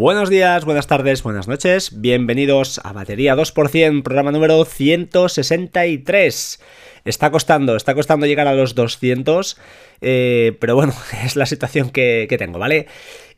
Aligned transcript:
Buenos 0.00 0.30
días, 0.30 0.64
buenas 0.64 0.86
tardes, 0.86 1.22
buenas 1.22 1.46
noches. 1.46 2.00
Bienvenidos 2.00 2.80
a 2.84 2.94
Batería 2.94 3.36
2%, 3.36 4.02
programa 4.02 4.32
número 4.32 4.64
163. 4.64 6.60
Está 7.04 7.30
costando, 7.30 7.76
está 7.76 7.94
costando 7.94 8.24
llegar 8.24 8.48
a 8.48 8.54
los 8.54 8.74
200, 8.74 9.58
eh, 10.00 10.56
pero 10.58 10.74
bueno, 10.74 10.94
es 11.22 11.36
la 11.36 11.44
situación 11.44 11.90
que, 11.90 12.34
tengo, 12.38 12.58
¿vale? 12.58 12.86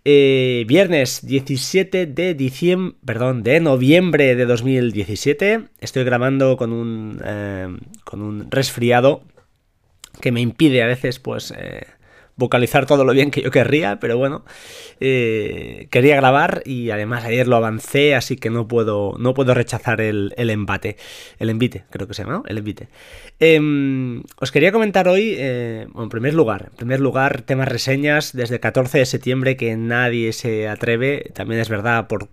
Eh, 0.04 0.64
viernes 0.68 1.26
17 1.26 2.06
de 2.06 2.34
diciembre, 2.34 2.96
perdón, 3.04 3.42
de 3.42 3.58
noviembre 3.58 4.36
de 4.36 4.46
2017. 4.46 5.64
Estoy 5.80 6.04
grabando 6.04 6.56
con 6.56 6.72
un, 6.72 7.20
eh, 7.24 7.76
con 8.04 8.22
un 8.22 8.48
resfriado 8.52 9.24
que 10.20 10.30
me 10.30 10.40
impide 10.40 10.84
a 10.84 10.86
veces, 10.86 11.18
pues, 11.18 11.52
vocalizar 12.36 12.86
todo 12.86 13.04
lo 13.04 13.13
bien 13.13 13.31
que 13.31 13.43
yo 13.43 13.50
querría, 13.50 13.99
pero 14.00 14.18
bueno, 14.18 14.45
eh, 15.00 15.89
quería 15.91 16.17
grabar 16.17 16.63
y 16.64 16.91
además 16.91 17.25
ayer 17.25 17.46
lo 17.46 17.57
avancé, 17.57 18.14
así 18.14 18.36
que 18.36 18.50
no 18.50 18.68
puedo, 18.68 19.17
no 19.18 19.35
puedo 19.35 19.55
rechazar 19.55 20.00
el, 20.00 20.35
el 20.36 20.50
embate, 20.50 20.96
el 21.39 21.50
envite, 21.50 21.85
creo 21.91 22.08
que 22.08 22.14
se 22.14 22.22
llama, 22.22 22.39
¿no? 22.39 22.45
El 22.46 22.58
envite. 22.58 22.89
Em, 23.39 24.22
os 24.41 24.50
quería 24.53 24.72
comentar 24.72 25.08
hoy, 25.08 25.35
eh, 25.36 25.86
en 25.95 26.08
primer 26.08 26.35
lugar, 26.35 26.68
en 26.71 26.77
primer 26.77 27.00
lugar, 27.00 27.43
temas 27.43 27.68
reseñas 27.68 28.33
desde 28.33 28.57
el 28.57 28.61
14 28.61 28.99
de 28.99 29.07
septiembre 29.07 29.57
que 29.57 29.77
nadie 29.77 30.33
se 30.33 30.69
atreve, 30.69 31.30
también 31.35 31.61
es 31.61 31.69
verdad 31.69 32.06
por 32.06 32.28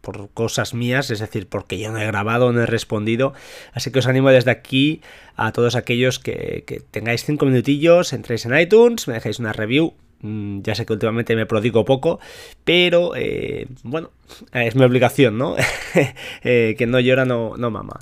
por, 0.00 0.30
cosas 0.34 0.74
mías, 0.74 1.10
es 1.10 1.20
decir, 1.20 1.46
porque 1.48 1.78
yo 1.78 1.90
no 1.90 1.98
he 1.98 2.06
grabado, 2.06 2.52
no 2.52 2.62
he 2.62 2.66
respondido. 2.66 3.32
Así 3.72 3.90
que 3.90 4.00
os 4.00 4.06
animo 4.06 4.30
desde 4.30 4.50
aquí 4.50 5.00
a 5.36 5.52
todos 5.52 5.74
aquellos 5.76 6.18
que, 6.18 6.82
tengáis 6.90 7.24
cinco 7.24 7.46
minutillos, 7.46 8.12
entréis 8.12 8.44
en 8.46 8.58
iTunes, 8.58 9.08
me 9.08 9.14
dejéis 9.14 9.38
una 9.38 9.52
review. 9.52 9.94
Mm, 10.20 10.62
ya 10.62 10.74
sé 10.74 10.86
que 10.86 10.92
últimamente 10.92 11.36
me 11.36 11.46
prodigo 11.46 11.84
poco, 11.84 12.18
pero 12.64 13.14
eh, 13.14 13.66
bueno, 13.82 14.10
es 14.52 14.74
mi 14.74 14.84
obligación, 14.84 15.38
¿no? 15.38 15.56
Eh, 16.44 16.74
que 16.76 16.86
no 16.86 17.00
llora, 17.00 17.24
no, 17.24 17.56
no 17.56 17.70
mama. 17.70 18.00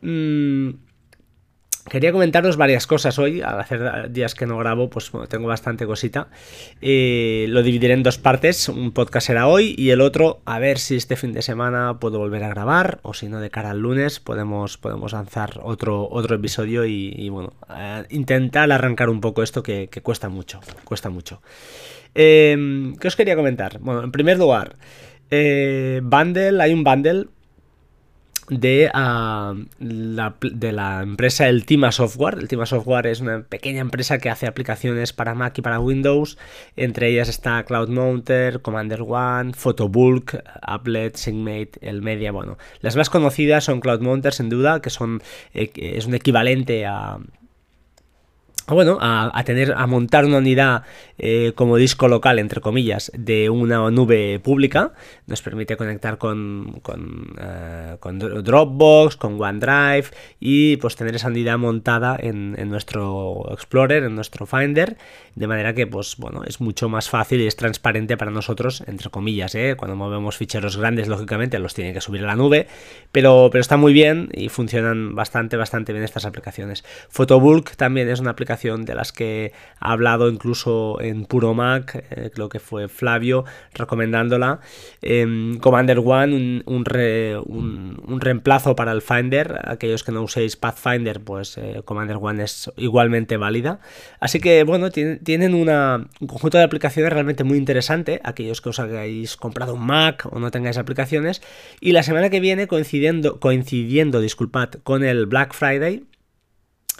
Mm, 0.00 0.70
Quería 1.88 2.10
comentaros 2.10 2.56
varias 2.56 2.84
cosas 2.88 3.16
hoy, 3.20 3.42
al 3.42 3.60
hacer 3.60 4.10
días 4.10 4.34
que 4.34 4.44
no 4.44 4.58
grabo, 4.58 4.90
pues 4.90 5.12
tengo 5.28 5.46
bastante 5.46 5.86
cosita. 5.86 6.26
Eh, 6.80 7.46
lo 7.48 7.62
dividiré 7.62 7.94
en 7.94 8.02
dos 8.02 8.18
partes, 8.18 8.68
un 8.68 8.90
podcast 8.90 9.28
será 9.28 9.46
hoy 9.46 9.74
y 9.78 9.90
el 9.90 10.00
otro 10.00 10.40
a 10.46 10.58
ver 10.58 10.78
si 10.78 10.96
este 10.96 11.14
fin 11.14 11.32
de 11.32 11.42
semana 11.42 11.98
puedo 12.00 12.18
volver 12.18 12.42
a 12.42 12.48
grabar 12.48 12.98
o 13.02 13.14
si 13.14 13.28
no 13.28 13.38
de 13.38 13.50
cara 13.50 13.70
al 13.70 13.78
lunes 13.78 14.18
podemos, 14.18 14.78
podemos 14.78 15.12
lanzar 15.12 15.60
otro, 15.62 16.08
otro 16.10 16.34
episodio 16.34 16.84
y, 16.84 17.28
bueno, 17.28 17.52
intentar 18.10 18.72
arrancar 18.72 19.08
un 19.08 19.20
poco 19.20 19.44
esto 19.44 19.62
que, 19.62 19.88
cuesta 20.02 20.28
mucho, 20.28 20.60
cuesta 20.82 21.08
mucho. 21.08 21.40
Em, 22.16 22.96
¿Qué 22.96 23.06
os 23.06 23.14
quería 23.14 23.36
comentar? 23.36 23.78
Bueno, 23.78 24.02
en 24.02 24.10
primer 24.10 24.38
lugar, 24.38 24.74
eh, 25.30 26.00
bundle, 26.02 26.60
hay 26.60 26.72
un 26.72 26.82
bundle 26.82 27.26
de, 28.48 28.90
ah, 28.94 29.54
la, 29.78 30.36
de 30.40 30.72
la 30.72 31.02
empresa 31.02 31.48
El 31.48 31.66
Tima 31.66 31.92
Software. 31.92 32.38
El 32.38 32.48
Tima 32.48 32.66
Software 32.66 33.06
es 33.06 33.20
una 33.20 33.42
pequeña 33.42 33.80
empresa 33.80 34.18
que 34.18 34.30
hace 34.30 34.46
aplicaciones 34.46 35.12
para 35.12 35.34
Mac 35.34 35.58
y 35.58 35.62
para 35.62 35.80
Windows. 35.80 36.38
Entre 36.76 37.08
ellas 37.08 37.28
está 37.28 37.62
Cloud 37.64 37.88
Mounter, 37.88 38.62
Commander 38.62 39.02
One, 39.02 39.52
Photobulk, 39.54 40.36
Applet, 40.62 41.16
SyncMate, 41.16 41.72
el 41.80 42.02
Media. 42.02 42.32
Bueno, 42.32 42.58
las 42.80 42.96
más 42.96 43.10
conocidas 43.10 43.64
son 43.64 43.80
Cloud 43.80 44.00
Mounter, 44.00 44.32
sin 44.32 44.48
duda, 44.48 44.80
que 44.80 44.90
son 44.90 45.22
eh, 45.54 45.70
es 45.76 46.06
un 46.06 46.14
equivalente 46.14 46.86
a 46.86 47.18
bueno, 48.74 48.98
a, 49.00 49.42
tener, 49.44 49.74
a 49.76 49.86
montar 49.86 50.24
una 50.24 50.38
unidad 50.38 50.82
eh, 51.18 51.52
como 51.54 51.76
disco 51.76 52.08
local, 52.08 52.40
entre 52.40 52.60
comillas, 52.60 53.12
de 53.16 53.48
una 53.48 53.88
nube 53.92 54.40
pública. 54.40 54.92
Nos 55.28 55.40
permite 55.40 55.76
conectar 55.76 56.18
con, 56.18 56.80
con, 56.82 57.36
eh, 57.40 57.96
Dropbox, 58.42 59.16
con 59.16 59.40
OneDrive 59.40 60.08
y 60.40 60.78
pues 60.78 60.96
tener 60.96 61.14
esa 61.14 61.28
unidad 61.28 61.58
montada 61.58 62.16
en, 62.18 62.56
nuestro 62.68 63.46
Explorer, 63.52 64.02
en 64.02 64.16
nuestro 64.16 64.46
Finder, 64.46 64.96
de 65.36 65.46
manera 65.46 65.72
que 65.72 65.86
pues 65.86 66.16
bueno, 66.16 66.42
es 66.44 66.60
mucho 66.60 66.88
más 66.88 67.08
fácil 67.08 67.40
y 67.42 67.46
es 67.46 67.54
transparente 67.54 68.16
para 68.16 68.32
nosotros, 68.32 68.82
entre 68.88 69.10
comillas, 69.10 69.54
¿eh? 69.54 69.76
cuando 69.78 69.94
movemos 69.94 70.36
ficheros 70.36 70.76
grandes, 70.76 71.06
lógicamente 71.06 71.60
los 71.60 71.74
tiene 71.74 71.92
que 71.92 72.00
subir 72.00 72.24
a 72.24 72.26
la 72.26 72.36
nube, 72.36 72.66
pero, 73.12 73.48
pero 73.52 73.60
está 73.60 73.76
muy 73.76 73.92
bien 73.92 74.28
y 74.32 74.48
funcionan 74.48 75.14
bastante, 75.14 75.56
bastante 75.56 75.92
bien 75.92 76.04
estas 76.04 76.24
aplicaciones. 76.24 76.84
Photobulk 77.10 77.76
también 77.76 78.08
es 78.08 78.18
una 78.18 78.32
aplicación 78.32 78.55
de 78.64 78.94
las 78.94 79.12
que 79.12 79.52
ha 79.80 79.92
hablado 79.92 80.28
incluso 80.28 81.00
en 81.00 81.26
Puro 81.26 81.54
Mac, 81.54 82.04
eh, 82.10 82.30
creo 82.32 82.48
que 82.48 82.58
fue 82.58 82.88
Flavio, 82.88 83.44
recomendándola. 83.74 84.60
Em, 85.02 85.58
Commander 85.58 85.98
One, 85.98 86.62
un, 86.66 86.84
un, 87.46 88.20
reemplazo 88.20 88.74
para 88.74 88.92
el 88.92 89.02
Finder. 89.02 89.60
Aquellos 89.64 90.02
que 90.02 90.12
no 90.12 90.22
uséis 90.22 90.56
Pathfinder, 90.56 91.20
pues 91.20 91.58
eh, 91.58 91.82
Commander 91.84 92.18
One 92.20 92.44
es 92.44 92.70
igualmente 92.76 93.36
válida. 93.36 93.80
Así 94.20 94.40
que, 94.40 94.64
bueno, 94.64 94.90
tienen 94.90 95.54
una, 95.54 96.08
un 96.20 96.26
conjunto 96.26 96.58
de 96.58 96.64
aplicaciones 96.64 97.12
realmente 97.12 97.44
muy 97.44 97.58
interesante. 97.58 98.20
Aquellos 98.24 98.60
que 98.60 98.70
os 98.70 98.78
hayáis 98.78 99.36
comprado 99.36 99.74
un 99.74 99.86
Mac 99.86 100.26
o 100.30 100.38
no 100.38 100.50
tengáis 100.50 100.78
aplicaciones. 100.78 101.42
Y 101.80 101.92
la 101.92 102.02
semana 102.02 102.30
que 102.30 102.40
viene, 102.40 102.66
coincidiendo, 102.66 103.38
coincidiendo 103.38 104.20
disculpad, 104.20 104.70
con 104.82 105.04
el 105.04 105.26
Black 105.26 105.54
Friday, 105.54 106.04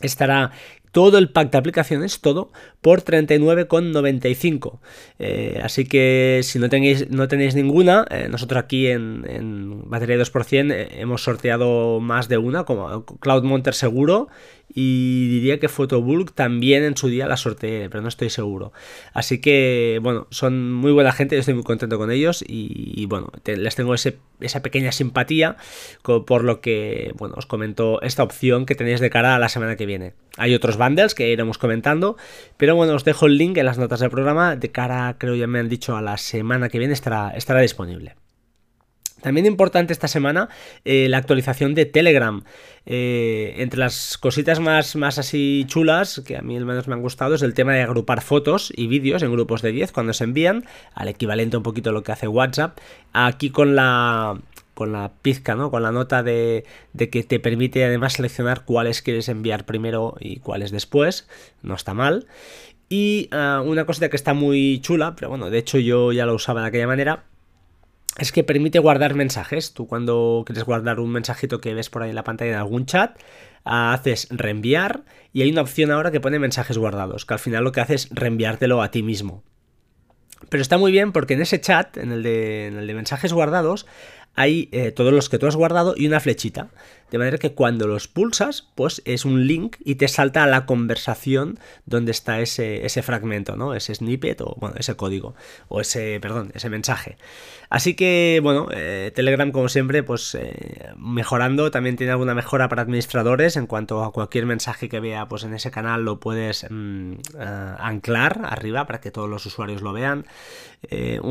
estará 0.00 0.52
todo 0.96 1.18
el 1.18 1.28
pack 1.28 1.50
de 1.50 1.58
aplicaciones, 1.58 2.20
todo, 2.22 2.50
por 2.80 3.02
39,95. 3.02 4.78
Eh, 5.18 5.60
así 5.62 5.84
que 5.84 6.40
si 6.42 6.58
no 6.58 6.70
tenéis, 6.70 7.10
no 7.10 7.28
tenéis 7.28 7.54
ninguna, 7.54 8.06
eh, 8.08 8.28
nosotros 8.30 8.64
aquí 8.64 8.86
en, 8.86 9.82
Batería 9.90 10.16
2% 10.16 10.72
eh, 10.72 10.88
hemos 10.92 11.22
sorteado 11.22 12.00
más 12.00 12.28
de 12.28 12.38
una, 12.38 12.64
como 12.64 13.04
Cloud 13.04 13.42
Monter 13.44 13.74
seguro, 13.74 14.28
y 14.78 15.26
diría 15.28 15.58
que 15.58 15.70
Photobulk 15.70 16.34
también 16.34 16.84
en 16.84 16.98
su 16.98 17.08
día 17.08 17.26
la 17.26 17.38
sorteé, 17.38 17.88
pero 17.88 18.02
no 18.02 18.08
estoy 18.08 18.28
seguro. 18.28 18.74
Así 19.14 19.40
que, 19.40 19.98
bueno, 20.02 20.26
son 20.30 20.70
muy 20.70 20.92
buena 20.92 21.12
gente, 21.12 21.34
yo 21.34 21.40
estoy 21.40 21.54
muy 21.54 21.64
contento 21.64 21.96
con 21.96 22.10
ellos 22.10 22.44
y, 22.46 23.06
bueno, 23.06 23.32
les 23.46 23.74
tengo 23.74 23.94
esa 23.94 24.62
pequeña 24.62 24.92
simpatía 24.92 25.56
por 26.02 26.44
lo 26.44 26.60
que, 26.60 27.14
bueno, 27.16 27.36
os 27.38 27.46
comento 27.46 28.02
esta 28.02 28.22
opción 28.22 28.66
que 28.66 28.74
tenéis 28.74 29.00
de 29.00 29.08
cara 29.08 29.34
a 29.34 29.38
la 29.38 29.48
semana 29.48 29.76
que 29.76 29.86
viene. 29.86 30.12
Hay 30.36 30.54
otros 30.54 30.76
bundles 30.76 31.14
que 31.14 31.30
iremos 31.30 31.56
comentando, 31.56 32.18
pero 32.58 32.76
bueno, 32.76 32.94
os 32.94 33.04
dejo 33.04 33.24
el 33.24 33.38
link 33.38 33.56
en 33.56 33.64
las 33.64 33.78
notas 33.78 34.00
del 34.00 34.10
programa. 34.10 34.56
De 34.56 34.70
cara, 34.72 35.16
creo 35.18 35.34
ya 35.34 35.46
me 35.46 35.58
han 35.58 35.70
dicho, 35.70 35.96
a 35.96 36.02
la 36.02 36.18
semana 36.18 36.68
que 36.68 36.78
viene 36.78 36.92
estará, 36.92 37.30
estará 37.30 37.62
disponible. 37.62 38.14
También 39.22 39.46
importante 39.46 39.92
esta 39.92 40.08
semana 40.08 40.48
eh, 40.84 41.08
la 41.08 41.18
actualización 41.18 41.74
de 41.74 41.86
Telegram. 41.86 42.44
Eh, 42.84 43.54
entre 43.58 43.80
las 43.80 44.18
cositas 44.18 44.60
más, 44.60 44.94
más 44.94 45.18
así 45.18 45.64
chulas, 45.66 46.22
que 46.24 46.36
a 46.36 46.42
mí 46.42 46.56
al 46.56 46.66
menos 46.66 46.86
me 46.86 46.94
han 46.94 47.02
gustado, 47.02 47.34
es 47.34 47.42
el 47.42 47.54
tema 47.54 47.72
de 47.72 47.82
agrupar 47.82 48.20
fotos 48.20 48.72
y 48.76 48.86
vídeos 48.86 49.22
en 49.22 49.32
grupos 49.32 49.62
de 49.62 49.72
10 49.72 49.90
cuando 49.92 50.12
se 50.12 50.24
envían, 50.24 50.64
al 50.94 51.08
equivalente 51.08 51.56
un 51.56 51.62
poquito 51.62 51.90
a 51.90 51.92
lo 51.92 52.02
que 52.02 52.12
hace 52.12 52.28
WhatsApp. 52.28 52.78
Aquí 53.12 53.50
con 53.50 53.74
la, 53.74 54.38
con 54.74 54.92
la 54.92 55.10
pizca, 55.22 55.54
¿no? 55.54 55.70
Con 55.70 55.82
la 55.82 55.90
nota 55.90 56.22
de, 56.22 56.64
de, 56.92 57.10
que 57.10 57.24
te 57.24 57.40
permite 57.40 57.84
además 57.84 58.12
seleccionar 58.12 58.64
cuáles 58.64 59.02
quieres 59.02 59.28
enviar 59.28 59.64
primero 59.64 60.16
y 60.20 60.40
cuáles 60.40 60.70
después. 60.70 61.26
No 61.62 61.74
está 61.74 61.94
mal. 61.94 62.26
Y 62.88 63.28
ah, 63.32 63.62
una 63.64 63.84
cosita 63.84 64.08
que 64.08 64.16
está 64.16 64.34
muy 64.34 64.80
chula, 64.80 65.16
pero 65.16 65.28
bueno, 65.28 65.50
de 65.50 65.58
hecho 65.58 65.78
yo 65.78 66.12
ya 66.12 66.26
lo 66.26 66.34
usaba 66.34 66.60
de 66.60 66.68
aquella 66.68 66.86
manera, 66.86 67.24
es 68.18 68.32
que 68.32 68.44
permite 68.44 68.78
guardar 68.78 69.14
mensajes. 69.14 69.74
Tú 69.74 69.86
cuando 69.86 70.42
quieres 70.46 70.64
guardar 70.64 71.00
un 71.00 71.10
mensajito 71.10 71.60
que 71.60 71.74
ves 71.74 71.90
por 71.90 72.02
ahí 72.02 72.10
en 72.10 72.16
la 72.16 72.24
pantalla 72.24 72.52
en 72.52 72.58
algún 72.58 72.86
chat, 72.86 73.18
haces 73.64 74.28
reenviar 74.30 75.04
y 75.32 75.42
hay 75.42 75.50
una 75.50 75.62
opción 75.62 75.90
ahora 75.90 76.10
que 76.10 76.20
pone 76.20 76.38
mensajes 76.38 76.78
guardados, 76.78 77.26
que 77.26 77.34
al 77.34 77.40
final 77.40 77.64
lo 77.64 77.72
que 77.72 77.80
hace 77.80 77.94
es 77.94 78.08
reenviártelo 78.10 78.82
a 78.82 78.90
ti 78.90 79.02
mismo. 79.02 79.42
Pero 80.48 80.62
está 80.62 80.78
muy 80.78 80.92
bien 80.92 81.12
porque 81.12 81.34
en 81.34 81.42
ese 81.42 81.60
chat, 81.60 81.96
en 81.96 82.12
el 82.12 82.22
de, 82.22 82.66
en 82.66 82.76
el 82.76 82.86
de 82.86 82.94
mensajes 82.94 83.32
guardados, 83.32 83.86
hay 84.36 84.68
eh, 84.70 84.92
todos 84.92 85.12
los 85.12 85.28
que 85.28 85.38
tú 85.38 85.46
has 85.46 85.56
guardado 85.56 85.94
y 85.96 86.06
una 86.06 86.20
flechita. 86.20 86.68
De 87.10 87.18
manera 87.18 87.38
que 87.38 87.52
cuando 87.52 87.86
los 87.86 88.08
pulsas, 88.08 88.68
pues 88.74 89.00
es 89.04 89.24
un 89.24 89.46
link 89.46 89.76
y 89.84 89.94
te 89.94 90.08
salta 90.08 90.42
a 90.42 90.46
la 90.48 90.66
conversación 90.66 91.60
donde 91.84 92.10
está 92.10 92.40
ese, 92.40 92.84
ese 92.84 93.02
fragmento, 93.02 93.56
¿no? 93.56 93.74
Ese 93.74 93.94
snippet 93.94 94.40
o, 94.40 94.56
bueno, 94.58 94.74
ese 94.76 94.96
código. 94.96 95.36
O 95.68 95.80
ese, 95.80 96.18
perdón, 96.20 96.50
ese 96.54 96.68
mensaje. 96.68 97.16
Así 97.70 97.94
que, 97.94 98.40
bueno, 98.42 98.66
eh, 98.72 99.12
Telegram, 99.14 99.52
como 99.52 99.68
siempre, 99.68 100.02
pues 100.02 100.34
eh, 100.34 100.92
mejorando. 100.96 101.70
También 101.70 101.94
tiene 101.94 102.10
alguna 102.10 102.34
mejora 102.34 102.68
para 102.68 102.82
administradores 102.82 103.56
en 103.56 103.68
cuanto 103.68 104.02
a 104.02 104.12
cualquier 104.12 104.46
mensaje 104.46 104.88
que 104.88 104.98
vea, 104.98 105.28
pues 105.28 105.44
en 105.44 105.54
ese 105.54 105.70
canal 105.70 106.04
lo 106.04 106.18
puedes 106.18 106.66
mm, 106.68 107.14
anclar 107.78 108.40
arriba 108.44 108.84
para 108.86 109.00
que 109.00 109.12
todos 109.12 109.30
los 109.30 109.46
usuarios 109.46 109.80
lo 109.80 109.92
vean. 109.92 110.26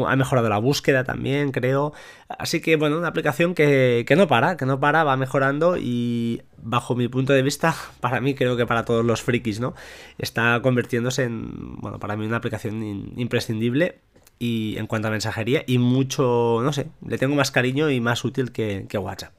ha 0.08 0.16
mejorado 0.16 0.48
la 0.48 0.58
búsqueda 0.58 1.04
también, 1.04 1.51
creo. 1.51 1.92
Así 2.30 2.62
que, 2.62 2.78
bueno, 2.78 2.94
una 2.97 3.07
aplicación 3.07 3.53
que, 3.53 4.06
no 4.18 4.27
para, 4.27 4.57
que 4.57 4.65
no 4.65 4.80
para, 4.80 5.03
va 5.03 5.18
mejorando 5.18 5.77
y 5.77 6.42
bajo 6.57 6.95
mi 6.95 7.07
punto 7.07 7.33
de 7.33 7.42
vista, 7.42 7.75
para 8.00 8.21
mí 8.21 8.36
creo 8.36 8.57
que 8.57 8.65
para 8.65 8.86
todos 8.86 9.06
los 9.06 9.21
frikis, 9.21 9.59
¿no? 9.59 9.74
Está 10.18 10.59
convirtiéndose 10.62 11.24
en, 11.24 11.77
bueno, 11.80 12.00
para 12.00 12.15
mí 12.15 12.25
una 12.25 12.38
aplicación 12.38 13.13
imprescindible 13.15 14.00
y 14.39 14.77
en 14.77 14.88
cuanto 14.88 15.07
a 15.07 15.12
mensajería 15.12 15.63
y 15.65 15.77
mucho, 15.77 16.59
no 16.62 16.74
sé, 16.74 16.88
le 17.06 17.18
tengo 17.18 17.36
más 17.36 17.51
cariño 17.51 17.89
y 17.89 18.00
más 18.00 18.24
útil 18.25 18.51
que, 18.51 18.88
WhatsApp. 18.98 19.33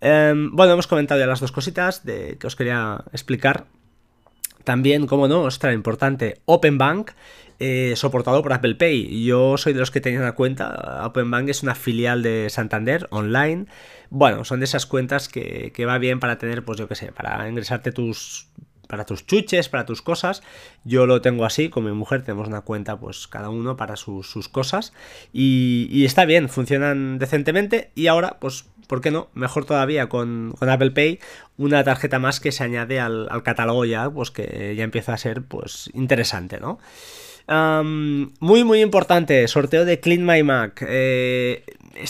Em, 0.00 0.50
bueno, 0.50 0.72
hemos 0.72 0.86
comentado 0.86 1.20
ya 1.20 1.26
las 1.26 1.40
dos 1.40 1.52
cositas 1.52 2.04
de, 2.04 2.36
que 2.38 2.46
os 2.46 2.56
quería 2.56 3.04
explicar. 3.12 3.66
También, 4.64 5.06
como 5.06 5.28
no, 5.28 5.42
ostras, 5.42 5.74
importante, 5.74 6.40
Open 6.44 6.78
Bank, 6.78 7.12
eh, 7.64 7.94
soportado 7.94 8.42
por 8.42 8.52
Apple 8.52 8.74
Pay. 8.74 9.24
Yo 9.24 9.56
soy 9.56 9.72
de 9.72 9.78
los 9.78 9.92
que 9.92 10.00
tenían 10.00 10.24
la 10.24 10.32
cuenta. 10.32 11.06
Open 11.06 11.30
Bank 11.30 11.48
es 11.48 11.62
una 11.62 11.76
filial 11.76 12.20
de 12.20 12.50
Santander 12.50 13.06
online. 13.10 13.66
Bueno, 14.10 14.44
son 14.44 14.58
de 14.58 14.64
esas 14.64 14.84
cuentas 14.84 15.28
que, 15.28 15.72
va 15.86 15.98
bien 15.98 16.18
para 16.18 16.38
tener, 16.38 16.64
pues 16.64 16.76
yo 16.80 16.88
qué 16.88 16.96
sé, 16.96 17.12
para 17.12 17.48
ingresarte 17.48 17.92
tus 17.92 18.48
para 18.88 19.06
tus 19.06 19.24
chuches, 19.26 19.68
para 19.68 19.86
tus 19.86 20.02
cosas. 20.02 20.42
Yo 20.82 21.06
lo 21.06 21.22
tengo 21.22 21.44
así, 21.44 21.68
con 21.68 21.84
mi 21.84 21.92
mujer 21.92 22.24
tenemos 22.24 22.48
una 22.48 22.62
cuenta, 22.62 22.98
pues 22.98 23.28
cada 23.28 23.48
uno 23.48 23.76
para 23.76 23.94
sus, 23.94 24.48
cosas. 24.48 24.92
Y, 25.32 26.04
está 26.04 26.24
bien, 26.24 26.48
funcionan 26.48 27.20
decentemente. 27.20 27.92
Y 27.94 28.08
ahora, 28.08 28.38
pues, 28.40 28.66
¿por 28.88 29.00
qué 29.00 29.12
no? 29.12 29.28
Mejor 29.34 29.66
todavía 29.66 30.08
con, 30.08 30.52
Apple 30.60 30.90
Pay, 30.90 31.20
una 31.58 31.84
tarjeta 31.84 32.18
más 32.18 32.40
que 32.40 32.50
se 32.50 32.64
añade 32.64 32.98
al, 32.98 33.28
catálogo 33.44 33.84
ya, 33.84 34.10
pues 34.10 34.32
que 34.32 34.74
ya 34.76 34.82
empieza 34.82 35.14
a 35.14 35.18
ser, 35.18 35.42
pues, 35.44 35.90
interesante, 35.94 36.58
¿no? 36.58 36.80
Muy, 37.48 38.64
muy 38.64 38.80
importante, 38.80 39.46
sorteo 39.48 39.84
de 39.84 40.00
Clean 40.00 40.24
My 40.24 40.42
Mac. 40.42 40.84
Eh, 40.88 41.64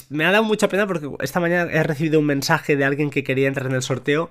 me 0.08 0.25
ha 0.25 0.32
dado 0.32 0.44
mucha 0.44 0.69
pena 0.69 0.87
porque 0.87 1.11
esta 1.20 1.40
mañana 1.40 1.70
he 1.70 1.82
recibido 1.82 2.20
un 2.20 2.26
mensaje 2.26 2.76
de 2.76 2.84
alguien 2.84 3.11
que 3.11 3.25
quería 3.25 3.49
entrar 3.49 3.67
en 3.67 3.75
el 3.75 3.82
sorteo 3.82 4.31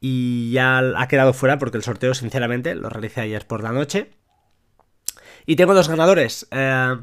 y 0.00 0.52
ya 0.52 0.78
ha 0.78 1.08
quedado 1.08 1.32
fuera 1.32 1.58
porque 1.58 1.76
el 1.76 1.82
sorteo, 1.82 2.14
sinceramente, 2.14 2.74
lo 2.74 2.88
realicé 2.88 3.20
ayer 3.20 3.46
por 3.46 3.62
la 3.62 3.72
noche. 3.72 4.10
Y 5.46 5.56
tengo 5.56 5.74
dos 5.74 5.88
ganadores. 5.88 6.46
Eh, 6.50 6.94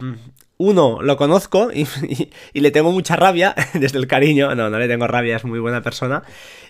uno 0.57 1.01
lo 1.01 1.18
conozco 1.18 1.69
y, 1.74 1.88
le 2.59 2.71
tengo 2.71 2.92
mucha 2.92 3.15
rabia, 3.15 3.56
desde 3.74 3.98
el 3.98 4.07
cariño, 4.07 4.54
no, 4.56 4.69
no 4.69 4.80
le 4.80 4.88
tengo 4.88 5.07
rabia, 5.07 5.36
es 5.36 5.45
muy 5.45 5.59
buena 5.59 5.81
persona, 5.81 6.24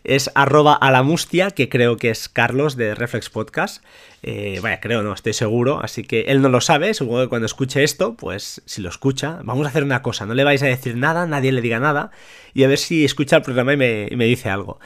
es 0.03 0.29
arroba 0.35 0.73
a 0.73 0.91
la 0.91 1.03
mustia, 1.03 1.51
que 1.51 1.69
creo 1.69 1.97
que 1.97 2.09
es 2.09 2.29
Carlos 2.29 2.75
de 2.75 2.95
Reflex 2.95 3.29
Podcast, 3.29 3.83
eh, 4.23 4.59
vaya, 4.61 4.79
creo, 4.79 5.03
no, 5.03 5.13
estoy 5.13 5.33
seguro, 5.33 5.79
así 5.81 6.03
que 6.03 6.21
él 6.27 6.41
no 6.41 6.49
lo 6.49 6.61
sabe, 6.61 6.93
supongo 6.93 7.21
que 7.21 7.29
cuando 7.29 7.45
escuche 7.45 7.83
esto, 7.83 8.15
pues 8.15 8.61
si 8.65 8.81
lo 8.81 8.89
escucha, 8.89 9.39
vamos 9.43 9.65
a 9.65 9.69
hacer 9.69 9.83
una 9.83 10.01
cosa, 10.01 10.25
no 10.25 10.33
le 10.33 10.43
vais 10.43 10.61
a 10.63 10.67
decir 10.67 10.97
nada, 10.97 11.25
nadie 11.25 11.51
le 11.51 11.61
diga 11.61 11.79
nada, 11.79 12.11
y 12.53 12.63
a 12.63 12.67
ver 12.67 12.77
si 12.77 13.05
escucha 13.05 13.37
el 13.37 13.41
programa 13.43 13.73
y 13.73 13.77
y 13.77 14.15
me 14.15 14.25
dice 14.25 14.49
algo. 14.49 14.79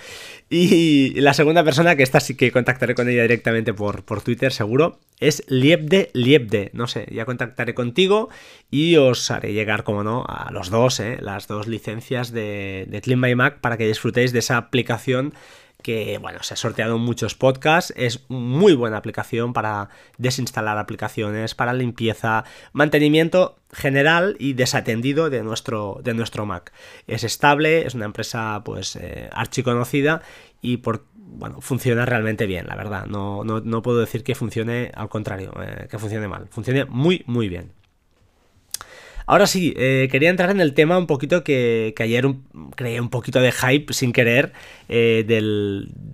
Y 0.53 1.13
la 1.21 1.33
segunda 1.33 1.63
persona, 1.63 1.95
que 1.95 2.03
esta 2.03 2.19
sí 2.19 2.35
que 2.35 2.51
contactaré 2.51 2.93
con 2.93 3.07
ella 3.07 3.21
directamente 3.21 3.73
por, 3.73 4.03
por 4.03 4.21
Twitter, 4.21 4.51
seguro, 4.51 4.99
es 5.21 5.45
Liebde 5.47 6.09
Liebde. 6.11 6.71
No 6.73 6.87
sé, 6.87 7.07
ya 7.09 7.23
contactaré 7.23 7.73
contigo 7.73 8.27
y 8.69 8.97
os 8.97 9.31
haré 9.31 9.53
llegar, 9.53 9.85
como 9.85 10.03
no, 10.03 10.25
a 10.27 10.51
los 10.51 10.69
dos, 10.69 10.99
¿eh? 10.99 11.19
las 11.21 11.47
dos 11.47 11.67
licencias 11.67 12.33
de, 12.33 12.85
de 12.89 12.99
Clean 12.99 13.21
My 13.21 13.33
Mac 13.33 13.61
para 13.61 13.77
que 13.77 13.87
disfrutéis 13.87 14.33
de 14.33 14.39
esa 14.39 14.57
aplicación 14.57 15.33
que 15.81 16.17
bueno, 16.17 16.43
se 16.43 16.53
ha 16.53 16.57
sorteado 16.57 16.97
muchos 16.97 17.35
podcasts, 17.35 17.93
es 17.95 18.25
muy 18.29 18.73
buena 18.73 18.97
aplicación 18.97 19.53
para 19.53 19.89
desinstalar 20.17 20.77
aplicaciones, 20.77 21.55
para 21.55 21.73
limpieza, 21.73 22.43
mantenimiento 22.73 23.57
general 23.73 24.35
y 24.39 24.53
desatendido 24.53 25.29
de 25.29 25.43
nuestro, 25.43 25.99
de 26.03 26.13
nuestro 26.13 26.45
Mac. 26.45 26.71
Es 27.07 27.23
estable, 27.23 27.85
es 27.85 27.95
una 27.95 28.05
empresa 28.05 28.61
pues 28.63 28.95
eh, 28.95 29.29
archiconocida 29.31 30.21
y 30.61 30.77
por, 30.77 31.05
bueno, 31.15 31.61
funciona 31.61 32.05
realmente 32.05 32.45
bien, 32.45 32.67
la 32.67 32.75
verdad. 32.75 33.05
No, 33.05 33.43
no, 33.43 33.81
puedo 33.81 33.99
decir 33.99 34.23
que 34.23 34.35
funcione 34.35 34.91
al 34.93 35.09
contrario, 35.09 35.53
eh, 35.61 35.87
que 35.89 35.97
funcione 35.99 36.27
mal. 36.27 36.47
Funciona 36.49 36.85
muy, 36.85 37.23
muy 37.25 37.49
bien. 37.49 37.71
Ahora 39.31 39.47
sí, 39.47 39.73
eh, 39.77 40.09
quería 40.11 40.29
entrar 40.29 40.49
en 40.49 40.59
el 40.59 40.73
tema 40.73 40.97
un 40.97 41.07
poquito 41.07 41.41
que, 41.41 41.95
ayer 41.97 42.25
creé 42.75 42.99
un 42.99 43.09
poquito 43.09 43.39
de 43.39 43.53
hype 43.53 43.93
sin 43.93 44.11
querer 44.11 44.51
eh, 44.89 45.23
de 45.25 45.39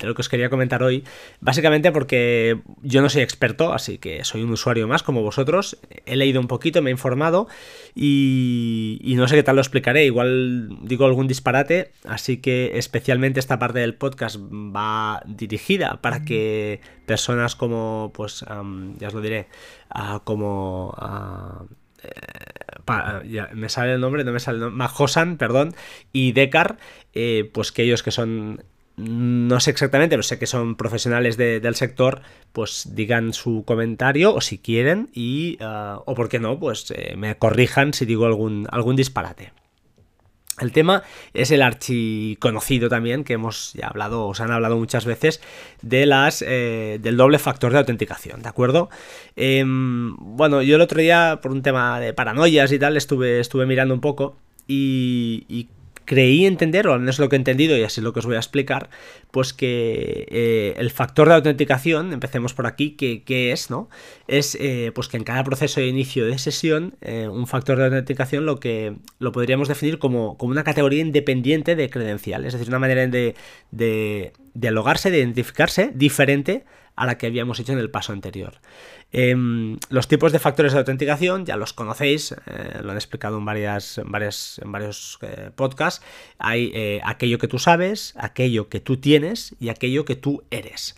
lo 0.06 0.14
que 0.14 0.22
os 0.22 0.30
quería 0.30 0.52
comentar 0.52 0.84
hoy. 0.84 1.04
Básicamente 1.40 1.92
porque 1.92 2.62
yo 2.84 3.02
no 3.02 3.10
soy 3.10 3.24
experto, 3.24 3.74
así 3.74 3.98
que 3.98 4.24
soy 4.24 4.44
un 4.44 4.52
usuario 4.52 4.88
más 4.88 5.02
como 5.02 5.24
vosotros. 5.24 5.80
He 6.06 6.16
leído 6.16 6.40
un 6.40 6.46
poquito, 6.46 6.84
me 6.84 6.92
he 6.92 6.94
informado 6.94 7.48
y, 7.96 9.16
no 9.18 9.28
sé 9.28 9.34
qué 9.34 9.42
tal 9.42 9.56
lo 9.56 9.64
explicaré. 9.64 10.06
Igual 10.06 10.78
digo 10.84 11.08
algún 11.08 11.28
disparate, 11.28 11.94
así 12.06 12.38
que 12.38 12.78
especialmente 12.78 13.40
esta 13.40 13.58
parte 13.58 13.80
del 13.80 13.96
podcast 13.96 14.38
va 14.38 15.24
dirigida 15.26 16.04
para 16.04 16.24
que 16.24 16.82
personas 17.08 17.56
como, 17.56 18.12
pues, 18.14 18.46
ya 19.00 19.08
os 19.08 19.14
lo 19.16 19.22
diré, 19.22 19.48
como... 20.24 20.94
Eh, 22.08 23.44
me 23.54 23.70
sale 23.70 23.94
el 23.94 24.02
nombre, 24.02 24.24
no 24.24 24.32
me 24.32 24.40
sale 24.40 24.56
el 24.56 24.62
nombre, 24.62 24.78
Mahosan, 24.78 25.38
perdón, 25.38 25.76
y 26.14 26.32
Dekar, 26.32 26.78
eh, 27.14 27.50
pues 27.54 27.72
que 27.72 27.84
ellos 27.84 28.04
que 28.04 28.12
son 28.12 28.64
no 28.98 29.60
sé 29.60 29.70
exactamente, 29.70 30.14
pero 30.14 30.24
sé 30.24 30.40
que 30.40 30.48
son 30.48 30.76
profesionales 30.76 31.38
del 31.38 31.76
sector, 31.76 32.22
pues 32.52 32.96
digan 32.96 33.32
su 33.32 33.64
comentario 33.64 34.34
o 34.34 34.42
si 34.42 34.58
quieren 34.58 35.10
y, 35.14 35.58
ah, 35.62 36.02
o 36.06 36.16
por 36.16 36.30
qué 36.30 36.40
no, 36.40 36.60
pues 36.60 36.92
eh, 36.96 37.16
me 37.16 37.38
corrijan 37.38 37.94
si 37.94 38.06
digo 38.06 38.26
algún, 38.26 38.68
algún 38.72 38.96
disparate. 38.96 39.52
El 40.60 40.72
tema 40.72 41.04
es 41.34 41.52
el 41.52 41.62
archiconocido 41.62 42.90
también, 42.90 43.24
que 43.24 43.34
hemos 43.34 43.74
ya 43.74 43.88
hablado, 43.88 44.26
os 44.26 44.42
han 44.42 44.52
hablado 44.52 44.78
muchas 44.78 45.06
veces, 45.06 45.40
de 45.82 46.06
las, 46.06 46.44
eh, 46.46 46.98
del 47.02 47.16
doble 47.16 47.38
factor 47.38 47.72
de 47.72 47.78
autenticación, 47.78 48.42
¿de 48.42 48.50
acuerdo? 48.50 48.90
Em, 49.36 50.16
bueno, 50.18 50.64
yo 50.64 50.76
el 50.76 50.82
otro 50.82 51.00
día, 51.00 51.40
por 51.42 51.52
un 51.52 51.62
tema 51.62 52.00
de 52.00 52.14
paranoias 52.14 52.72
y 52.72 52.80
tal, 52.80 52.98
estuve, 52.98 53.40
estuve 53.40 53.68
mirando 53.68 53.94
un 53.94 54.02
poco 54.02 54.36
y, 54.68 55.46
y 55.48 55.68
creí 56.08 56.46
entender, 56.46 56.88
o 56.88 56.94
al 56.94 57.02
menos 57.02 57.20
lo 57.20 57.28
que 57.28 57.36
he 57.36 57.38
entendido 57.38 57.78
y 57.78 57.84
así 57.84 58.00
es 58.00 58.04
lo 58.04 58.14
que 58.14 58.20
os 58.20 58.26
voy 58.26 58.36
a 58.36 58.40
explicar, 58.40 58.90
pues 59.30 59.54
que 59.54 60.26
eh, 60.32 60.74
el 60.78 60.90
factor 60.90 61.28
de 61.28 61.36
autenticación, 61.36 62.14
empecemos 62.14 62.54
por 62.54 62.66
aquí, 62.66 62.92
que, 62.92 63.52
es, 63.52 63.70
¿no? 63.70 63.90
Es 64.28 64.58
eh, 64.60 64.94
pues 64.96 65.10
que 65.10 65.18
en 65.18 65.26
cada 65.26 65.44
proceso 65.44 65.82
de 65.82 65.88
inicio 65.88 66.26
de 66.26 66.40
sesión, 66.40 66.96
eh, 67.02 67.28
un 67.28 67.46
factor 67.46 67.78
de 67.78 67.86
autenticación 67.86 68.46
lo 68.46 68.60
que 68.60 68.96
lo 69.20 69.34
podríamos 69.34 69.68
definir 69.68 70.00
como, 70.00 70.38
como, 70.38 70.54
una 70.54 70.64
categoría 70.64 71.02
independiente 71.02 71.76
de 71.76 71.90
credenciales, 71.90 72.54
es 72.54 72.60
decir, 72.60 72.70
una 72.70 72.80
manera 72.80 73.06
de, 73.06 73.36
de, 73.72 74.32
de 74.54 74.72
logarse, 74.72 75.12
de 75.12 75.20
identificarse 75.20 75.92
diferente 75.94 76.64
a 76.96 77.06
la 77.06 77.18
que 77.18 77.28
habíamos 77.28 77.60
hecho 77.60 77.74
en 77.74 77.80
el 77.80 77.92
paso 77.92 78.14
anterior. 78.14 78.54
Em, 79.14 79.78
los 79.90 80.10
tipos 80.10 80.34
de 80.34 80.40
factores 80.40 80.74
de 80.74 80.80
autenticación 80.80 81.46
ya 81.46 81.56
los 81.56 81.72
conocéis, 81.72 82.34
eh, 82.46 82.80
lo 82.84 82.92
han 82.92 82.98
explicado 82.98 83.38
en, 83.38 83.46
varias, 83.46 83.98
en, 83.98 84.12
varios 84.12 85.18
eh, 85.22 85.50
podcasts. 85.56 86.06
Hay 86.40 86.72
eh, 86.76 87.00
aquello 87.06 87.38
que 87.38 87.48
tú 87.48 87.58
sabes, 87.58 88.14
aquello 88.18 88.68
que 88.68 88.82
tú 88.82 88.98
tienes 88.98 89.56
y 89.60 89.70
aquello 89.70 90.04
que 90.04 90.16
tú 90.16 90.44
eres. 90.52 90.96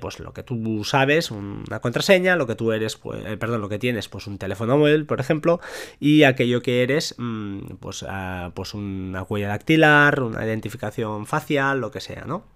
pues 0.00 0.18
lo 0.20 0.32
que 0.32 0.42
tú 0.42 0.84
sabes, 0.84 1.30
una 1.30 1.80
contraseña, 1.80 2.36
lo 2.36 2.46
que 2.46 2.54
tú 2.54 2.72
eres, 2.72 2.96
pues, 2.96 3.22
perdón, 3.38 3.60
lo 3.60 3.68
que 3.68 3.78
tienes, 3.78 4.08
pues 4.08 4.26
un 4.26 4.38
teléfono 4.38 4.78
móvil, 4.78 5.06
por 5.06 5.20
ejemplo, 5.20 5.60
y 6.00 6.22
aquello 6.24 6.62
que 6.62 6.82
eres, 6.82 7.14
mm, 7.18 7.76
pues, 7.80 8.04
ah, 8.08 8.52
pues 8.54 8.74
una 8.74 9.22
huella 9.22 9.48
dactilar, 9.48 10.22
una 10.22 10.44
identificación 10.44 11.26
facial, 11.26 11.80
lo 11.80 11.90
que 11.90 12.00
sea, 12.00 12.24
¿no? 12.26 12.55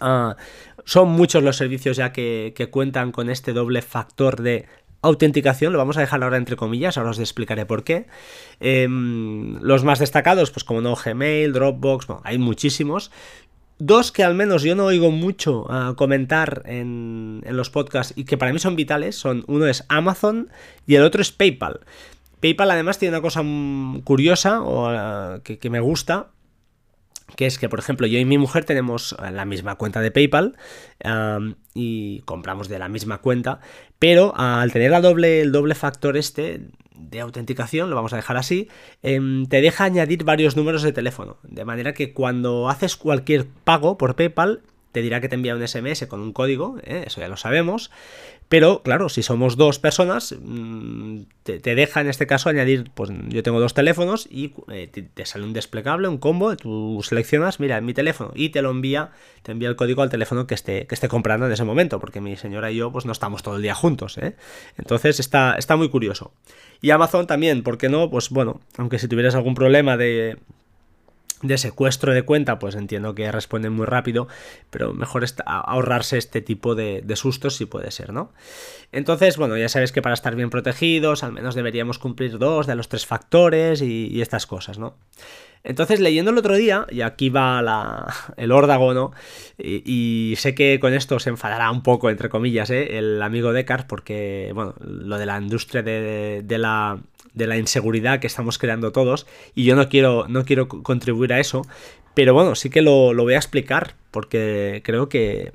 Ah, 0.00 0.36
son 0.84 1.08
muchos 1.08 1.42
los 1.42 1.56
servicios 1.56 1.96
ya 1.96 2.12
que, 2.12 2.68
cuentan 2.70 3.12
con 3.12 3.30
este 3.30 3.52
doble 3.52 3.82
factor 3.82 4.40
de 4.40 4.66
autenticación, 5.02 5.72
lo 5.72 5.78
vamos 5.78 5.96
a 5.96 6.00
dejar 6.00 6.22
ahora 6.22 6.36
entre 6.36 6.56
comillas, 6.56 6.96
ahora 6.98 7.10
os 7.10 7.18
explicaré 7.18 7.66
por 7.66 7.84
qué. 7.84 8.06
Em, 8.60 9.58
los 9.62 9.84
más 9.84 9.98
destacados, 9.98 10.50
pues 10.50 10.64
como 10.64 10.80
no, 10.80 10.96
Gmail, 10.96 11.52
Dropbox, 11.52 12.06
hay 12.24 12.38
muchísimos. 12.38 13.10
Dos 13.78 14.10
que 14.10 14.24
al 14.24 14.34
menos 14.34 14.62
yo 14.62 14.74
no 14.74 14.86
oigo 14.86 15.10
mucho 15.10 15.66
ah, 15.68 15.94
comentar 15.96 16.62
en, 16.64 17.42
los 17.46 17.68
podcasts 17.70 18.14
y 18.16 18.24
que 18.24 18.38
para 18.38 18.52
mí 18.52 18.58
son 18.58 18.74
vitales, 18.74 19.16
son 19.16 19.44
uno 19.48 19.66
es 19.66 19.84
Amazon 19.88 20.48
y 20.86 20.94
el 20.94 21.02
otro 21.02 21.20
es 21.20 21.30
PayPal. 21.30 21.80
PayPal 22.40 22.70
además 22.70 22.98
tiene 22.98 23.16
una 23.16 23.22
cosa 23.22 23.42
curiosa 24.04 24.62
o, 24.62 24.88
ah, 24.88 25.40
que 25.44 25.70
me 25.70 25.80
gusta, 25.80 26.30
que 27.34 27.46
es 27.46 27.58
que, 27.58 27.68
por 27.68 27.78
ejemplo, 27.78 28.06
yo 28.06 28.18
y 28.18 28.24
mi 28.24 28.38
mujer 28.38 28.64
tenemos 28.64 29.16
la 29.32 29.44
misma 29.44 29.74
cuenta 29.74 30.00
de 30.00 30.10
PayPal 30.10 30.56
y 31.74 32.20
compramos 32.20 32.68
de 32.68 32.78
la 32.78 32.88
misma 32.88 33.18
cuenta, 33.18 33.60
pero 33.98 34.32
al 34.36 34.72
tener 34.72 34.90
la 34.90 35.00
doble, 35.00 35.40
el 35.40 35.52
doble 35.52 35.74
factor 35.74 36.16
este 36.16 36.60
de 36.94 37.20
autenticación, 37.20 37.90
lo 37.90 37.96
vamos 37.96 38.12
a 38.12 38.16
dejar 38.16 38.36
así, 38.36 38.68
em, 39.02 39.46
te 39.46 39.60
deja 39.60 39.84
añadir 39.84 40.24
varios 40.24 40.56
números 40.56 40.82
de 40.82 40.92
teléfono, 40.92 41.36
de 41.42 41.64
manera 41.64 41.92
que 41.92 42.14
cuando 42.14 42.70
haces 42.70 42.96
cualquier 42.96 43.46
pago 43.46 43.98
por 43.98 44.16
PayPal, 44.16 44.62
te 44.92 45.02
dirá 45.02 45.20
que 45.20 45.28
te 45.28 45.34
envía 45.34 45.54
un 45.54 45.62
SMS 45.62 46.06
con 46.06 46.20
un 46.20 46.32
código, 46.32 46.78
¿eh? 46.82 47.04
eso 47.06 47.20
ya 47.20 47.28
lo 47.28 47.36
sabemos. 47.36 47.90
Pero 48.48 48.82
claro, 48.82 49.08
si 49.08 49.22
somos 49.22 49.56
dos 49.56 49.80
personas, 49.80 50.34
mm, 50.40 51.22
te, 51.42 51.58
deja 51.58 52.00
en 52.00 52.08
este 52.08 52.26
caso 52.28 52.48
añadir, 52.48 52.90
pues 52.94 53.10
yo 53.28 53.42
tengo 53.42 53.58
dos 53.58 53.74
teléfonos 53.74 54.28
y 54.30 54.54
eh, 54.70 54.86
te, 54.86 55.26
sale 55.26 55.44
un 55.44 55.52
desplegable, 55.52 56.06
un 56.06 56.18
combo, 56.18 56.56
tú 56.56 57.00
seleccionas, 57.02 57.58
mira, 57.58 57.80
mi 57.80 57.92
teléfono 57.92 58.30
y 58.34 58.50
te 58.50 58.62
lo 58.62 58.70
envía, 58.70 59.10
te 59.42 59.50
envía 59.50 59.68
el 59.68 59.74
código 59.74 60.02
al 60.02 60.10
teléfono 60.10 60.46
que 60.46 60.54
esté, 60.54 60.86
que 60.86 60.94
esté 60.94 61.08
comprando 61.08 61.46
en 61.46 61.52
ese 61.52 61.64
momento, 61.64 61.98
porque 61.98 62.20
mi 62.20 62.36
señora 62.36 62.70
y 62.70 62.76
yo 62.76 62.92
pues 62.92 63.04
no 63.04 63.12
estamos 63.12 63.42
todo 63.42 63.56
el 63.56 63.62
día 63.62 63.74
juntos, 63.74 64.16
¿eh? 64.18 64.36
Entonces 64.78 65.18
está, 65.18 65.56
está 65.58 65.76
muy 65.76 65.88
curioso. 65.88 66.32
Y 66.80 66.90
Amazon 66.90 67.26
también, 67.26 67.64
¿por 67.64 67.78
qué 67.78 67.88
no? 67.88 68.10
Pues 68.10 68.30
bueno, 68.30 68.60
aunque 68.76 68.98
si 69.00 69.08
tuvieras 69.08 69.34
algún 69.34 69.54
problema 69.54 69.96
de 69.96 70.38
de 71.42 71.58
secuestro 71.58 72.14
de 72.14 72.22
cuenta, 72.22 72.58
pues 72.58 72.74
entiendo 72.74 73.14
que 73.14 73.30
responden 73.30 73.72
muy 73.72 73.86
rápido, 73.86 74.26
pero 74.70 74.94
mejor 74.94 75.24
ahorrarse 75.44 76.18
este 76.18 76.40
tipo 76.40 76.74
de, 76.74 77.04
sustos 77.14 77.56
si 77.56 77.66
puede 77.66 77.90
ser, 77.90 78.12
¿no? 78.12 78.32
Entonces, 78.92 79.36
bueno, 79.36 79.56
ya 79.56 79.68
sabéis 79.68 79.92
que 79.92 80.02
para 80.02 80.14
estar 80.14 80.34
bien 80.34 80.50
protegidos, 80.50 81.24
al 81.24 81.32
menos 81.32 81.54
deberíamos 81.54 81.98
cumplir 81.98 82.38
dos 82.38 82.66
de 82.66 82.74
los 82.74 82.88
tres 82.88 83.06
factores 83.06 83.82
y, 83.82 84.20
estas 84.20 84.46
cosas, 84.46 84.78
¿no? 84.78 84.96
Entonces, 85.62 86.00
leyendo 86.00 86.30
el 86.30 86.38
otro 86.38 86.54
día, 86.54 86.86
y 86.90 87.00
aquí 87.00 87.28
va 87.28 87.60
la, 87.60 88.14
el 88.36 88.52
órdago, 88.52 88.94
¿no? 88.94 89.12
Y, 89.58 90.34
sé 90.38 90.54
que 90.54 90.78
con 90.80 90.94
esto 90.94 91.18
se 91.18 91.30
enfadará 91.30 91.70
un 91.70 91.82
poco, 91.82 92.08
entre 92.08 92.28
comillas, 92.28 92.70
¿eh? 92.70 92.98
el 92.98 93.20
amigo 93.20 93.52
Descartes, 93.52 93.86
porque, 93.86 94.52
bueno, 94.54 94.74
lo 94.80 95.18
de 95.18 95.26
la 95.26 95.38
industria 95.38 95.82
de 95.82 96.58
la 96.58 96.98
de 97.36 97.46
la 97.46 97.58
inseguridad 97.58 98.18
que 98.18 98.26
estamos 98.26 98.58
creando 98.58 98.90
todos 98.90 99.26
y 99.54 99.64
yo 99.64 99.76
no 99.76 99.88
quiero, 99.88 100.26
no 100.28 100.44
quiero 100.44 100.66
contribuir 100.68 101.32
a 101.32 101.38
eso, 101.38 101.62
pero 102.14 102.34
bueno, 102.34 102.56
sí 102.56 102.70
que 102.70 102.82
lo, 102.82 103.14
voy 103.14 103.34
a 103.34 103.36
explicar 103.36 103.94
porque 104.10 104.80
creo 104.84 105.10
que, 105.10 105.52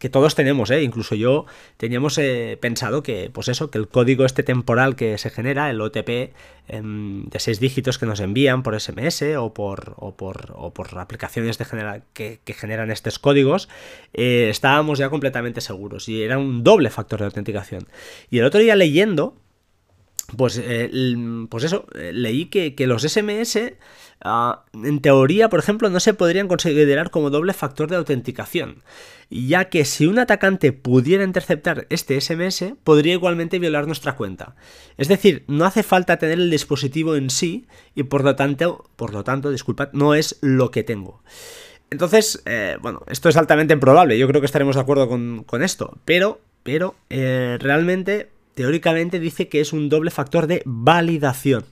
que 0.00 0.08
todos 0.08 0.34
tenemos, 0.34 0.70
¿eh? 0.72 0.82
incluso 0.82 1.14
yo 1.14 1.46
teníamos 1.76 2.18
eh, 2.18 2.58
pensado 2.60 3.04
que, 3.04 3.30
pues 3.32 3.46
eso, 3.46 3.70
que 3.70 3.78
el 3.78 3.86
código 3.86 4.24
este 4.24 4.42
temporal 4.42 4.96
que 4.96 5.18
se 5.18 5.30
genera, 5.30 5.70
el 5.70 5.80
OTP 5.80 6.34
em, 6.66 7.26
de 7.26 7.38
seis 7.38 7.60
dígitos 7.60 7.96
que 7.96 8.06
nos 8.06 8.18
envían 8.18 8.64
por 8.64 8.78
SMS 8.78 9.22
o 9.38 9.54
por, 9.54 9.94
o 9.98 10.16
por, 10.16 10.52
o 10.56 10.74
por 10.74 10.98
aplicaciones 10.98 11.58
de 11.58 12.02
que, 12.12 12.40
que, 12.44 12.54
generan 12.54 12.90
estos 12.90 13.20
códigos, 13.20 13.68
eh, 14.12 14.48
estábamos 14.50 14.98
ya 14.98 15.10
completamente 15.10 15.60
seguros 15.60 16.08
y 16.08 16.24
era 16.24 16.38
un 16.38 16.64
doble 16.64 16.90
factor 16.90 17.20
de 17.20 17.26
autenticación. 17.26 17.86
Y 18.30 18.38
el 18.38 18.46
otro 18.46 18.58
día 18.58 18.74
leyendo, 18.74 19.36
pues, 20.36 20.60
eh, 20.62 20.90
pues 21.48 21.64
eso, 21.64 21.86
eh, 21.94 22.12
leí 22.12 22.46
que, 22.46 22.74
los 22.86 23.02
SMS, 23.02 23.74
ah, 24.22 24.64
en 24.72 25.00
teoría, 25.00 25.48
por 25.48 25.60
ejemplo, 25.60 25.90
no 25.90 26.00
se 26.00 26.14
podrían 26.14 26.48
considerar 26.48 27.10
como 27.10 27.30
doble 27.30 27.52
factor 27.52 27.88
de 27.88 27.96
autenticación, 27.96 28.82
ya 29.30 29.66
que 29.66 29.84
si 29.84 30.06
un 30.06 30.18
atacante 30.18 30.72
pudiera 30.72 31.24
interceptar 31.24 31.86
este 31.90 32.20
SMS, 32.20 32.74
podría 32.84 33.14
igualmente 33.14 33.58
violar 33.58 33.86
nuestra 33.86 34.16
cuenta. 34.16 34.56
Es 34.96 35.08
decir, 35.08 35.44
no 35.48 35.64
hace 35.64 35.82
falta 35.82 36.18
tener 36.18 36.38
el 36.38 36.50
dispositivo 36.50 37.16
en 37.16 37.30
sí 37.30 37.66
y 37.94 38.04
por 38.04 38.24
lo 38.24 38.36
tanto, 38.36 38.90
por 38.96 39.12
lo 39.12 39.24
tanto, 39.24 39.50
disculpad, 39.50 39.90
no 39.92 40.14
es 40.14 40.38
lo 40.42 40.70
que 40.70 40.84
tengo. 40.84 41.22
Entonces, 41.90 42.42
eh, 42.46 42.76
bueno, 42.80 43.02
esto 43.08 43.28
es 43.28 43.36
altamente 43.36 43.74
improbable, 43.74 44.16
yo 44.16 44.28
creo 44.28 44.40
que 44.40 44.46
estaremos 44.46 44.76
de 44.76 44.82
acuerdo 44.82 45.08
con, 45.08 45.62
esto, 45.62 45.98
pero, 46.04 46.40
pero 46.62 46.94
realmente 47.08 48.30
teóricamente 48.54 49.18
dice 49.18 49.48
que 49.48 49.60
es 49.60 49.72
un 49.72 49.88
doble 49.88 50.10
factor 50.10 50.46
de 50.46 50.62
validación. 50.64 51.64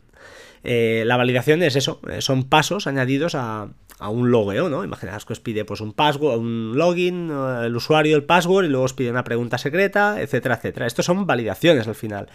Eh, 0.65 1.05
la 1.07 1.17
validación 1.17 1.63
es 1.63 1.77
eso, 1.77 2.01
eh, 2.11 2.21
son 2.21 2.45
pasos 2.45 2.87
añadidos 2.87 3.35
a, 3.35 3.69
un 4.01 4.31
logueo, 4.31 4.69
¿no? 4.69 4.85
Imaginaos 4.85 5.25
que 5.25 5.33
os 5.33 5.41
pide 5.41 5.65
pues 5.65 5.81
un 5.81 5.93
password, 5.93 6.39
un 6.39 6.73
login, 6.77 7.31
eh, 7.33 7.67
el 7.67 7.75
usuario, 7.75 8.17
el 8.17 8.25
password, 8.25 8.67
y 8.67 8.69
luego 8.69 8.85
os 8.85 8.93
pide 8.93 9.11
una 9.11 9.25
pregunta 9.25 9.59
secreta, 9.59 10.21
etcétera, 10.21 10.55
etcétera. 10.55 10.87
Estos 10.87 11.07
son 11.07 11.27
validaciones 11.27 11.89
al 11.89 11.97
final. 11.97 12.29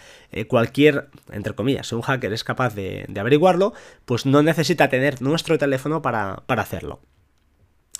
cualquier, 0.48 1.08
entre 1.32 1.54
comillas, 1.54 1.92
un 1.92 2.02
hacker 2.02 2.32
es 2.32 2.44
capaz 2.44 2.74
de, 2.74 3.06
averiguarlo, 3.18 3.72
pues 4.04 4.26
no 4.26 4.42
necesita 4.42 4.88
tener 4.88 5.22
nuestro 5.22 5.56
teléfono 5.56 6.02
para, 6.02 6.42
para 6.46 6.62
hacerlo. 6.62 7.00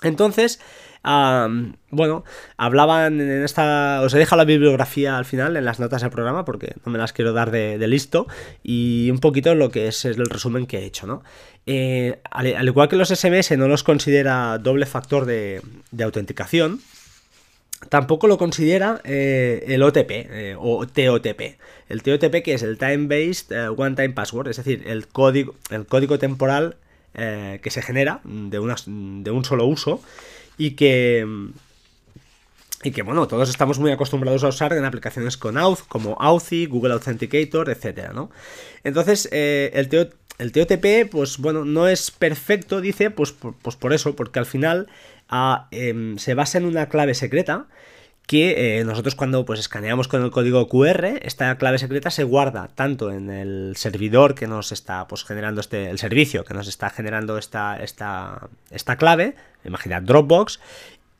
Entonces, 0.05 0.59
bueno, 1.03 2.23
hablaban 2.57 3.21
en 3.21 3.43
esta... 3.43 4.01
Os 4.01 4.13
he 4.13 4.17
dejado 4.17 4.37
la 4.37 4.45
bibliografía 4.45 5.17
al 5.17 5.25
final 5.25 5.57
en 5.57 5.65
las 5.65 5.79
notas 5.79 6.01
del 6.01 6.11
programa 6.11 6.45
porque 6.45 6.75
no 6.85 6.91
me 6.91 6.97
las 6.97 7.13
quiero 7.13 7.33
dar 7.33 7.51
de, 7.51 7.85
listo 7.87 8.27
y 8.63 9.09
un 9.11 9.19
poquito 9.19 9.53
lo 9.55 9.71
que 9.71 9.87
es, 9.87 10.05
el 10.05 10.29
resumen 10.29 10.65
que 10.65 10.79
he 10.79 10.85
hecho, 10.85 11.07
¿no? 11.07 11.23
Eh, 11.67 12.19
al, 12.29 12.67
igual 12.67 12.89
que 12.89 12.95
los 12.95 13.09
SMS 13.09 13.57
no 13.57 13.67
los 13.67 13.83
considera 13.83 14.57
doble 14.59 14.85
factor 14.85 15.25
de, 15.25 15.61
autenticación, 16.03 16.81
tampoco 17.89 18.27
lo 18.27 18.37
considera 18.37 19.01
eh, 19.03 19.63
el 19.67 19.81
OTP 19.81 20.11
eh, 20.11 20.55
o 20.57 20.85
TOTP. 20.85 21.57
El 21.89 22.03
TOTP 22.03 22.43
que 22.43 22.53
es 22.53 22.63
el 22.63 22.77
Time 22.77 23.07
Based 23.07 23.51
One 23.77 23.95
Time 23.95 24.09
Password, 24.09 24.49
es 24.49 24.57
decir, 24.57 24.83
el 24.87 25.07
código, 25.07 25.55
el 25.71 25.85
código 25.85 26.19
temporal 26.19 26.77
eh, 27.15 27.59
que 27.63 27.71
se 27.71 27.81
genera 27.81 28.21
de, 28.23 28.59
de 28.59 29.31
un 29.31 29.45
solo 29.45 29.65
uso 29.65 30.01
y 30.57 30.71
que, 30.71 31.25
y 32.83 32.91
que, 32.91 33.01
bueno, 33.01 33.27
todos 33.27 33.49
estamos 33.49 33.79
muy 33.79 33.91
acostumbrados 33.91 34.43
a 34.43 34.49
usar 34.49 34.73
en 34.73 34.85
aplicaciones 34.85 35.37
con 35.37 35.57
Auth, 35.57 35.79
como 35.87 36.17
Authy, 36.19 36.65
Google 36.65 36.93
Authenticator, 36.93 37.69
etcétera, 37.69 38.13
¿no? 38.13 38.29
Entonces, 38.83 39.27
eh, 39.31 39.71
el, 39.73 39.89
el 40.37 40.51
TOTP, 40.51 41.09
pues 41.09 41.37
bueno, 41.37 41.65
no 41.65 41.87
es 41.87 42.11
perfecto, 42.11 42.81
dice, 42.81 43.09
pues, 43.11 43.33
pues 43.61 43.75
por 43.75 43.93
eso, 43.93 44.15
porque 44.15 44.39
al 44.39 44.45
final 44.45 44.87
ah, 45.29 45.67
em, 45.71 46.17
se 46.17 46.33
basa 46.33 46.57
en 46.57 46.65
una 46.65 46.89
clave 46.89 47.13
secreta 47.13 47.67
que 48.27 48.79
eh, 48.79 48.83
nosotros 48.83 49.15
cuando 49.15 49.45
pues 49.45 49.59
escaneamos 49.59 50.07
con 50.07 50.23
el 50.23 50.31
código 50.31 50.67
QR, 50.67 51.05
esta 51.21 51.57
clave 51.57 51.77
secreta 51.77 52.09
se 52.09 52.23
guarda 52.23 52.69
tanto 52.73 53.11
en 53.11 53.29
el 53.29 53.75
servidor 53.75 54.35
que 54.35 54.47
nos 54.47 54.71
está 54.71 55.07
pues, 55.07 55.23
generando 55.23 55.61
este, 55.61 55.89
el 55.89 55.99
servicio 55.99 56.43
que 56.43 56.53
nos 56.53 56.67
está 56.67 56.89
generando 56.89 57.37
esta, 57.37 57.77
esta, 57.81 58.49
esta 58.71 58.95
clave, 58.97 59.35
imaginad 59.63 60.01
Dropbox, 60.01 60.59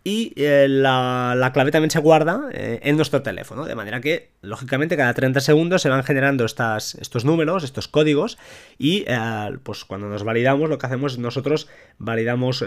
y 0.07 0.33
eh, 0.35 0.67
la, 0.69 1.49
clave 1.51 1.71
también 1.71 1.89
se 1.89 1.97
guarda 1.97 2.49
eh, 2.51 2.79
en 2.83 2.95
nuestro 2.95 3.23
teléfono, 3.23 3.65
de 3.65 3.73
manera 3.73 4.01
que, 4.01 4.29
lógicamente, 4.43 4.95
cada 4.95 5.15
30 5.15 5.39
segundos 5.39 5.81
se 5.81 5.89
van 5.89 6.03
generando 6.03 6.45
estos 6.45 7.25
números, 7.25 7.63
estos 7.63 7.87
códigos, 7.87 8.37
y 8.77 9.03
eh, 9.07 9.57
pues 9.63 9.83
cuando 9.83 10.07
nos 10.07 10.23
validamos, 10.23 10.69
lo 10.69 10.77
que 10.77 10.85
hacemos 10.85 11.13
es 11.13 11.17
nosotros 11.17 11.67
validamos, 11.97 12.63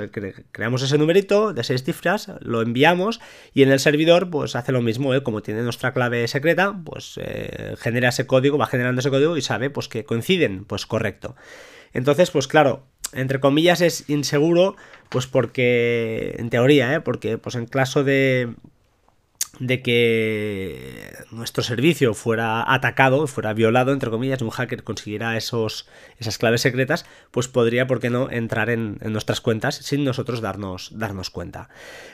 creamos 0.50 0.82
ese 0.82 0.98
numerito 0.98 1.52
de 1.52 1.62
6 1.62 1.84
cifras, 1.84 2.32
lo 2.40 2.60
enviamos, 2.60 3.20
y 3.54 3.62
en 3.62 3.70
el 3.70 3.78
servidor, 3.78 4.30
pues 4.30 4.56
hace 4.56 4.72
lo 4.72 4.82
mismo, 4.82 5.12
como 5.22 5.40
tiene 5.40 5.62
nuestra 5.62 5.92
clave 5.92 6.26
secreta, 6.26 6.76
pues 6.84 7.20
genera 7.78 8.08
ese 8.08 8.26
código, 8.26 8.58
va 8.58 8.66
generando 8.66 8.98
ese 8.98 9.10
código 9.10 9.36
y 9.36 9.42
sabe 9.42 9.70
pues 9.70 9.86
que 9.86 10.04
coinciden, 10.04 10.64
pues 10.64 10.86
correcto. 10.86 11.36
Entonces, 11.92 12.30
pues 12.30 12.48
claro, 12.48 12.86
entre 13.12 13.40
comillas 13.40 13.80
es 13.80 14.08
inseguro, 14.08 14.76
pues 15.08 15.26
porque, 15.26 16.36
en 16.38 16.50
teoría, 16.50 16.94
¿eh? 16.94 17.00
porque 17.00 17.38
pues 17.38 17.54
en 17.54 17.66
caso 17.66 18.04
de, 18.04 18.54
de 19.58 19.82
que 19.82 21.12
nuestro 21.30 21.62
servicio 21.62 22.14
fuera 22.14 22.72
atacado, 22.72 23.26
fuera 23.26 23.52
violado, 23.52 23.92
entre 23.92 24.10
comillas, 24.10 24.42
un 24.42 24.50
hacker 24.50 24.84
consiguiera 24.84 25.36
esos, 25.36 25.88
esas 26.18 26.38
claves 26.38 26.60
secretas, 26.60 27.06
pues 27.30 27.48
podría, 27.48 27.86
¿por 27.86 28.00
qué 28.00 28.10
no?, 28.10 28.30
entrar 28.30 28.70
en, 28.70 28.98
nuestras 29.00 29.40
cuentas 29.40 29.76
sin 29.76 30.04
nosotros 30.04 30.40
darnos, 30.40 30.90
darnos 30.94 31.30
cuenta. 31.30 31.68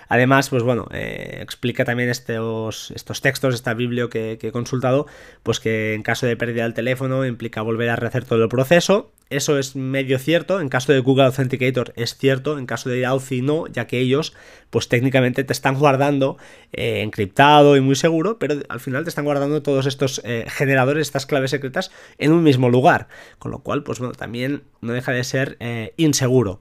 Además, 0.08 0.48
pues 0.48 0.62
bueno, 0.62 0.88
eh, 0.92 1.38
explica 1.40 1.84
también 1.84 2.08
estos, 2.08 2.90
estos 2.92 3.20
textos, 3.20 3.54
esta 3.54 3.74
biblio 3.74 4.08
que, 4.08 4.38
que, 4.40 4.48
he 4.48 4.52
consultado, 4.52 5.06
pues 5.42 5.60
que 5.60 5.94
en 5.94 6.02
caso 6.02 6.26
de 6.26 6.36
pérdida 6.36 6.64
del 6.64 6.74
teléfono 6.74 7.26
implica 7.26 7.62
volver 7.62 7.90
a 7.90 7.96
rehacer 7.96 8.24
todo 8.24 8.42
el 8.42 8.48
proceso 8.48 9.12
eso 9.30 9.58
es 9.58 9.74
medio 9.74 10.18
cierto, 10.18 10.60
en 10.60 10.68
caso 10.68 10.92
de 10.92 11.00
Google 11.00 11.24
Authenticator 11.24 11.92
es 11.96 12.16
cierto, 12.16 12.58
en 12.58 12.66
caso 12.66 12.90
de 12.90 13.06
Authy 13.06 13.42
no, 13.42 13.66
ya 13.66 13.86
que 13.86 13.98
ellos 13.98 14.34
pues 14.70 14.88
técnicamente 14.88 15.44
te 15.44 15.52
están 15.52 15.78
guardando 15.78 16.36
eh, 16.72 17.02
encriptado 17.02 17.76
y 17.76 17.80
muy 17.80 17.94
seguro, 17.94 18.38
pero 18.38 18.56
al 18.68 18.80
final 18.80 19.04
te 19.04 19.08
están 19.08 19.24
guardando 19.24 19.62
todos 19.62 19.86
estos 19.86 20.20
eh, 20.24 20.44
generadores, 20.48 21.06
estas 21.06 21.26
claves 21.26 21.50
secretas 21.50 21.90
en 22.18 22.32
un 22.32 22.42
mismo 22.42 22.68
lugar, 22.68 23.08
con 23.38 23.50
lo 23.50 23.60
cual 23.60 23.82
pues 23.82 23.98
bueno, 23.98 24.14
también 24.14 24.62
no 24.84 24.92
deja 24.92 25.12
de 25.12 25.24
ser 25.24 25.56
eh, 25.60 25.94
inseguro. 25.96 26.60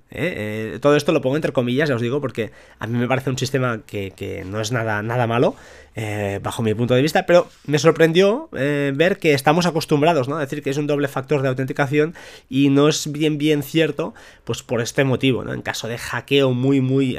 todo 0.82 0.96
esto 0.96 1.12
lo 1.12 1.22
pongo 1.22 1.36
entre 1.36 1.54
comillas, 1.54 1.90
ya 1.90 1.96
os 1.96 2.02
digo, 2.02 2.22
porque 2.22 2.52
a 2.80 2.88
mí 2.88 2.98
me 2.98 3.08
parece 3.08 3.30
un 3.30 3.38
sistema 3.38 3.82
que, 3.86 4.12
que 4.12 4.44
no 4.46 4.60
es 4.62 4.72
nada, 4.72 5.02
nada 5.04 5.28
malo, 5.28 5.56
eh, 5.96 6.40
bajo 6.42 6.64
mi 6.64 6.74
punto 6.74 6.96
de 6.96 7.04
vista, 7.04 7.28
pero 7.28 7.48
me 7.68 7.78
sorprendió 7.78 8.50
eh, 8.54 8.92
ver 8.96 9.20
que 9.20 9.36
estamos 9.36 9.68
acostumbrados 9.68 10.28
¿no? 10.28 10.38
a 10.38 10.40
decir 10.40 10.64
que 10.64 10.72
es 10.72 10.78
un 10.78 10.88
doble 10.88 11.08
factor 11.08 11.44
de 11.44 11.50
autenticación 11.50 12.16
y 12.50 12.70
no 12.70 12.88
es 12.90 13.12
bien 13.12 13.38
bien 13.38 13.62
cierto, 13.62 14.16
pues 14.44 14.64
por 14.64 14.82
este 14.82 15.04
motivo, 15.04 15.44
¿no? 15.44 15.54
en 15.54 15.62
caso 15.62 15.88
de 15.88 16.00
hackeo 16.00 16.52
muy 16.52 16.82
muy 16.82 17.16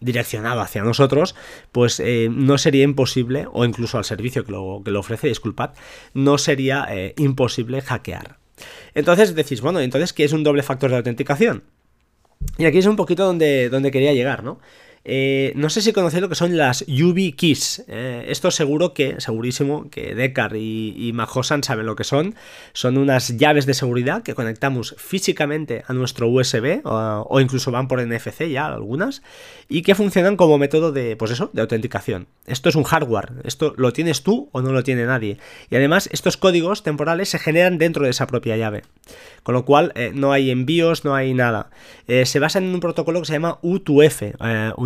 direccionado 0.00 0.60
hacia 0.60 0.82
nosotros, 0.82 1.34
pues 1.72 2.00
eh, 2.00 2.28
no 2.30 2.58
sería 2.58 2.84
imposible, 2.84 3.46
o 3.50 3.64
incluso 3.64 3.96
al 3.96 4.04
servicio 4.04 4.44
que 4.44 4.52
lo, 4.52 4.82
que 4.84 4.90
lo 4.90 5.00
ofrece, 5.00 5.28
disculpad, 5.28 5.70
no 6.12 6.36
sería 6.36 6.88
imposible 7.16 7.80
hackear. 7.80 8.41
Entonces 8.94 9.34
decís, 9.34 9.60
bueno, 9.60 9.80
entonces, 9.80 10.12
¿qué 10.12 10.24
es 10.24 10.32
un 10.32 10.44
doble 10.44 10.62
factor 10.62 10.90
de 10.90 10.96
autenticación? 10.96 11.64
Y 12.58 12.64
aquí 12.64 12.78
es 12.78 12.86
un 12.86 12.96
poquito 12.96 13.24
donde, 13.24 13.68
donde 13.68 13.90
quería 13.90 14.12
llegar, 14.12 14.42
¿no? 14.42 14.60
Eh, 15.04 15.52
no 15.56 15.68
sé 15.68 15.82
si 15.82 15.92
conocéis 15.92 16.22
lo 16.22 16.28
que 16.28 16.34
son 16.34 16.56
las 16.56 16.82
UV 16.82 17.34
Keys. 17.36 17.84
Eh, 17.88 18.24
esto 18.28 18.50
seguro 18.50 18.94
que, 18.94 19.20
segurísimo, 19.20 19.90
que 19.90 20.14
Decar 20.14 20.54
y, 20.56 20.94
y 20.96 21.12
Mahosan 21.12 21.64
saben 21.64 21.86
lo 21.86 21.96
que 21.96 22.04
son. 22.04 22.34
Son 22.72 22.96
unas 22.96 23.36
llaves 23.36 23.66
de 23.66 23.74
seguridad 23.74 24.22
que 24.22 24.34
conectamos 24.34 24.94
físicamente 24.98 25.82
a 25.86 25.92
nuestro 25.92 26.28
USB 26.28 26.80
o, 26.84 27.40
incluso 27.40 27.70
van 27.70 27.88
por 27.88 28.04
NFC 28.04 28.48
ya 28.48 28.66
algunas 28.66 29.22
y 29.68 29.82
que 29.82 29.94
funcionan 29.94 30.36
como 30.36 30.58
método 30.58 30.92
de, 30.92 31.16
pues 31.16 31.30
eso, 31.30 31.50
de 31.52 31.62
autenticación. 31.62 32.28
Esto 32.46 32.68
es 32.68 32.76
un 32.76 32.84
hardware. 32.84 33.32
Esto 33.44 33.74
lo 33.76 33.92
tienes 33.92 34.22
tú 34.22 34.48
o 34.52 34.62
no 34.62 34.72
lo 34.72 34.84
tiene 34.84 35.04
nadie. 35.04 35.38
Y 35.70 35.76
además 35.76 36.08
estos 36.12 36.36
códigos 36.36 36.82
temporales 36.82 37.28
se 37.28 37.38
generan 37.38 37.78
dentro 37.78 38.04
de 38.04 38.10
esa 38.10 38.26
propia 38.26 38.56
llave. 38.56 38.82
Con 39.42 39.54
lo 39.54 39.64
cual 39.64 39.92
eh, 39.96 40.12
no 40.14 40.32
hay 40.32 40.50
envíos, 40.50 41.04
no 41.04 41.16
hay 41.16 41.34
nada. 41.34 41.70
se 42.06 42.38
basa 42.38 42.58
en 42.58 42.66
un 42.66 42.80
protocolo 42.80 43.20
que 43.20 43.26
se 43.26 43.32
llama 43.32 43.58
U2F, 43.62 44.34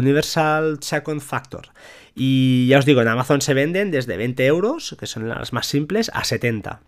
Universal 0.06 0.78
Second 0.80 1.20
Factor. 1.20 1.68
Y 2.14 2.66
ya 2.68 2.78
os 2.78 2.86
digo, 2.86 3.02
en 3.02 3.08
Amazon 3.08 3.40
se 3.40 3.54
venden 3.54 3.90
desde 3.90 4.16
20 4.16 4.46
euros, 4.46 4.96
que 4.98 5.06
son 5.06 5.28
las 5.28 5.52
más 5.52 5.66
simples, 5.66 6.10
a 6.14 6.24
70. 6.24 6.80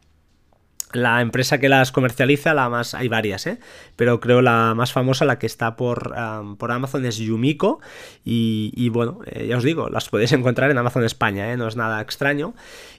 La 0.94 1.20
empresa 1.20 1.58
que 1.58 1.68
las 1.68 1.92
comercializa, 1.92 2.54
la 2.54 2.70
más, 2.70 2.94
hay 2.94 3.08
varias, 3.08 3.46
¿eh? 3.46 3.58
pero 3.94 4.20
creo 4.20 4.40
la 4.40 4.72
más 4.74 4.90
famosa, 4.90 5.26
la 5.26 5.38
que 5.38 5.44
está 5.44 5.76
por, 5.76 6.14
por 6.56 6.72
Amazon 6.72 7.04
es 7.04 7.18
Yumiko 7.18 7.80
y, 8.24 8.88
bueno, 8.88 9.20
eh, 9.26 9.48
ya 9.48 9.58
os 9.58 9.64
digo, 9.64 9.90
las 9.90 10.08
podéis 10.08 10.32
encontrar 10.32 10.70
en 10.70 10.78
Amazon 10.78 11.04
España, 11.04 11.52
¿eh? 11.52 11.58
no 11.58 11.68
es 11.68 11.76
nada 11.76 12.00
extraño 12.00 12.54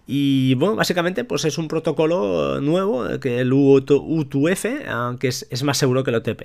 y 0.05 0.53
bueno, 0.53 0.75
básicamente 0.75 1.23
pues 1.23 1.45
es 1.45 1.57
un 1.57 1.67
protocolo 1.67 2.61
nuevo, 2.61 3.07
que 3.19 3.39
el 3.39 3.51
U2F, 3.51 5.17
que 5.17 5.27
es, 5.27 5.47
es, 5.49 5.63
más 5.63 5.79
seguro 5.79 6.03
que 6.03 6.11
el 6.11 6.17
OTP. 6.17 6.41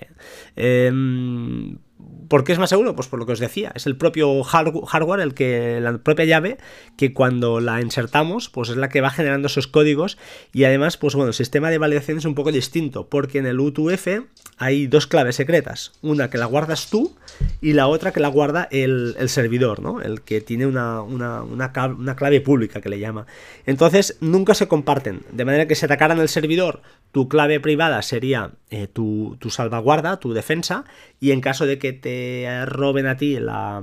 ¿Por 2.28 2.42
qué 2.42 2.52
es 2.52 2.58
más 2.58 2.70
seguro? 2.70 2.96
Pues 2.96 3.06
por 3.06 3.18
lo 3.18 3.26
que 3.26 3.32
os 3.32 3.38
decía, 3.38 3.70
es 3.74 3.86
el 3.86 3.96
propio 3.96 4.42
hardware, 4.42 5.20
el 5.20 5.34
que, 5.34 5.78
la 5.80 5.98
propia 5.98 6.24
llave, 6.24 6.58
que 6.96 7.12
cuando 7.12 7.60
la 7.60 7.80
insertamos, 7.80 8.48
pues 8.48 8.70
es 8.70 8.76
la 8.76 8.88
que 8.88 9.00
va 9.00 9.10
generando 9.10 9.46
esos 9.46 9.68
códigos 9.68 10.18
y 10.52 10.64
además, 10.64 10.96
pues 10.96 11.14
bueno, 11.14 11.28
el 11.28 11.34
sistema 11.34 11.70
de 11.70 11.78
validación 11.78 12.18
es 12.18 12.24
un 12.24 12.34
poco 12.34 12.50
distinto, 12.50 13.08
porque 13.08 13.38
en 13.38 13.46
el 13.46 13.58
U2F 13.58 14.26
hay 14.56 14.86
dos 14.86 15.06
claves 15.06 15.36
secretas, 15.36 15.92
una 16.02 16.30
que 16.30 16.38
la 16.38 16.46
guardas 16.46 16.88
tú 16.90 17.14
y 17.60 17.72
la 17.72 17.86
otra 17.86 18.12
que 18.12 18.20
la 18.20 18.28
guarda 18.28 18.68
el, 18.70 19.14
servidor, 19.28 19.80
¿no? 19.80 20.00
El 20.00 20.22
que 20.22 20.40
tiene 20.40 20.66
una, 20.66 21.02
una, 21.02 22.16
clave 22.16 22.40
pública 22.40 22.80
que 22.80 22.88
le 22.88 22.98
llama. 22.98 23.26
Entonces, 23.66 24.16
nunca 24.20 24.54
se 24.54 24.68
comparten, 24.68 25.22
de 25.32 25.44
manera 25.44 25.66
que 25.66 25.74
si 25.74 25.84
atacaran 25.84 26.18
el 26.18 26.28
servidor, 26.28 26.82
tu 27.12 27.28
clave 27.28 27.60
privada 27.60 28.02
sería 28.02 28.52
eh, 28.70 28.86
tu, 28.86 29.36
tu 29.38 29.50
salvaguarda, 29.50 30.18
tu 30.18 30.32
defensa, 30.32 30.84
y 31.20 31.30
en 31.30 31.40
caso 31.40 31.66
de 31.66 31.78
que 31.78 31.93
te 31.94 32.66
roben 32.66 33.06
a 33.06 33.16
ti 33.16 33.38
la, 33.38 33.82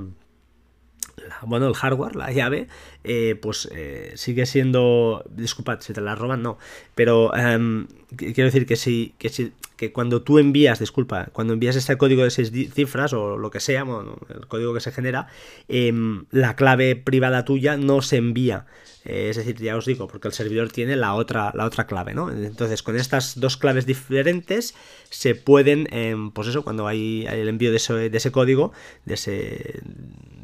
bueno, 1.43 1.67
el 1.67 1.73
hardware, 1.73 2.15
la 2.15 2.31
llave, 2.31 2.67
eh, 3.03 3.37
pues 3.41 3.69
eh, 3.71 4.13
sigue 4.15 4.45
siendo. 4.45 5.23
Disculpad, 5.29 5.81
si 5.81 5.93
te 5.93 6.01
la 6.01 6.15
roban, 6.15 6.41
no. 6.41 6.57
Pero 6.95 7.35
em, 7.35 7.87
quiero 8.15 8.45
decir 8.45 8.65
que 8.65 8.75
si, 8.75 9.15
que 9.17 9.29
si 9.29 9.53
que 9.81 9.91
cuando 9.91 10.21
tú 10.21 10.37
envías, 10.37 10.77
disculpa, 10.77 11.29
cuando 11.33 11.53
envías 11.53 11.75
este 11.75 11.97
código 11.97 12.23
de 12.23 12.29
seis 12.29 12.51
cifras 12.71 13.13
o 13.13 13.35
lo 13.35 13.49
que 13.49 13.59
sea, 13.59 13.83
bueno, 13.83 14.15
el 14.29 14.45
código 14.45 14.75
que 14.75 14.79
se 14.79 14.91
genera, 14.91 15.25
em, 15.67 16.25
la 16.29 16.55
clave 16.55 16.95
privada 16.95 17.45
tuya 17.45 17.77
no 17.77 18.03
se 18.03 18.17
envía. 18.17 18.67
Eh, 19.05 19.29
es 19.31 19.37
decir, 19.37 19.55
ya 19.59 19.75
os 19.75 19.87
digo, 19.87 20.07
porque 20.07 20.27
el 20.27 20.35
servidor 20.35 20.71
tiene 20.71 20.95
la 20.97 21.15
otra, 21.15 21.51
la 21.55 21.65
otra 21.65 21.87
clave, 21.87 22.13
¿no? 22.13 22.29
Entonces, 22.29 22.83
con 22.83 22.95
estas 22.95 23.39
dos 23.39 23.57
claves 23.57 23.87
diferentes 23.87 24.75
se 25.09 25.33
pueden, 25.33 25.87
em, 25.89 26.29
pues 26.29 26.47
eso, 26.47 26.63
cuando 26.63 26.85
hay, 26.85 27.25
el 27.25 27.49
envío 27.49 27.71
de 27.71 27.77
ese, 27.77 28.11
de 28.11 28.17
ese 28.19 28.31
código, 28.31 28.73
de, 29.05 29.15
ese, 29.15 29.81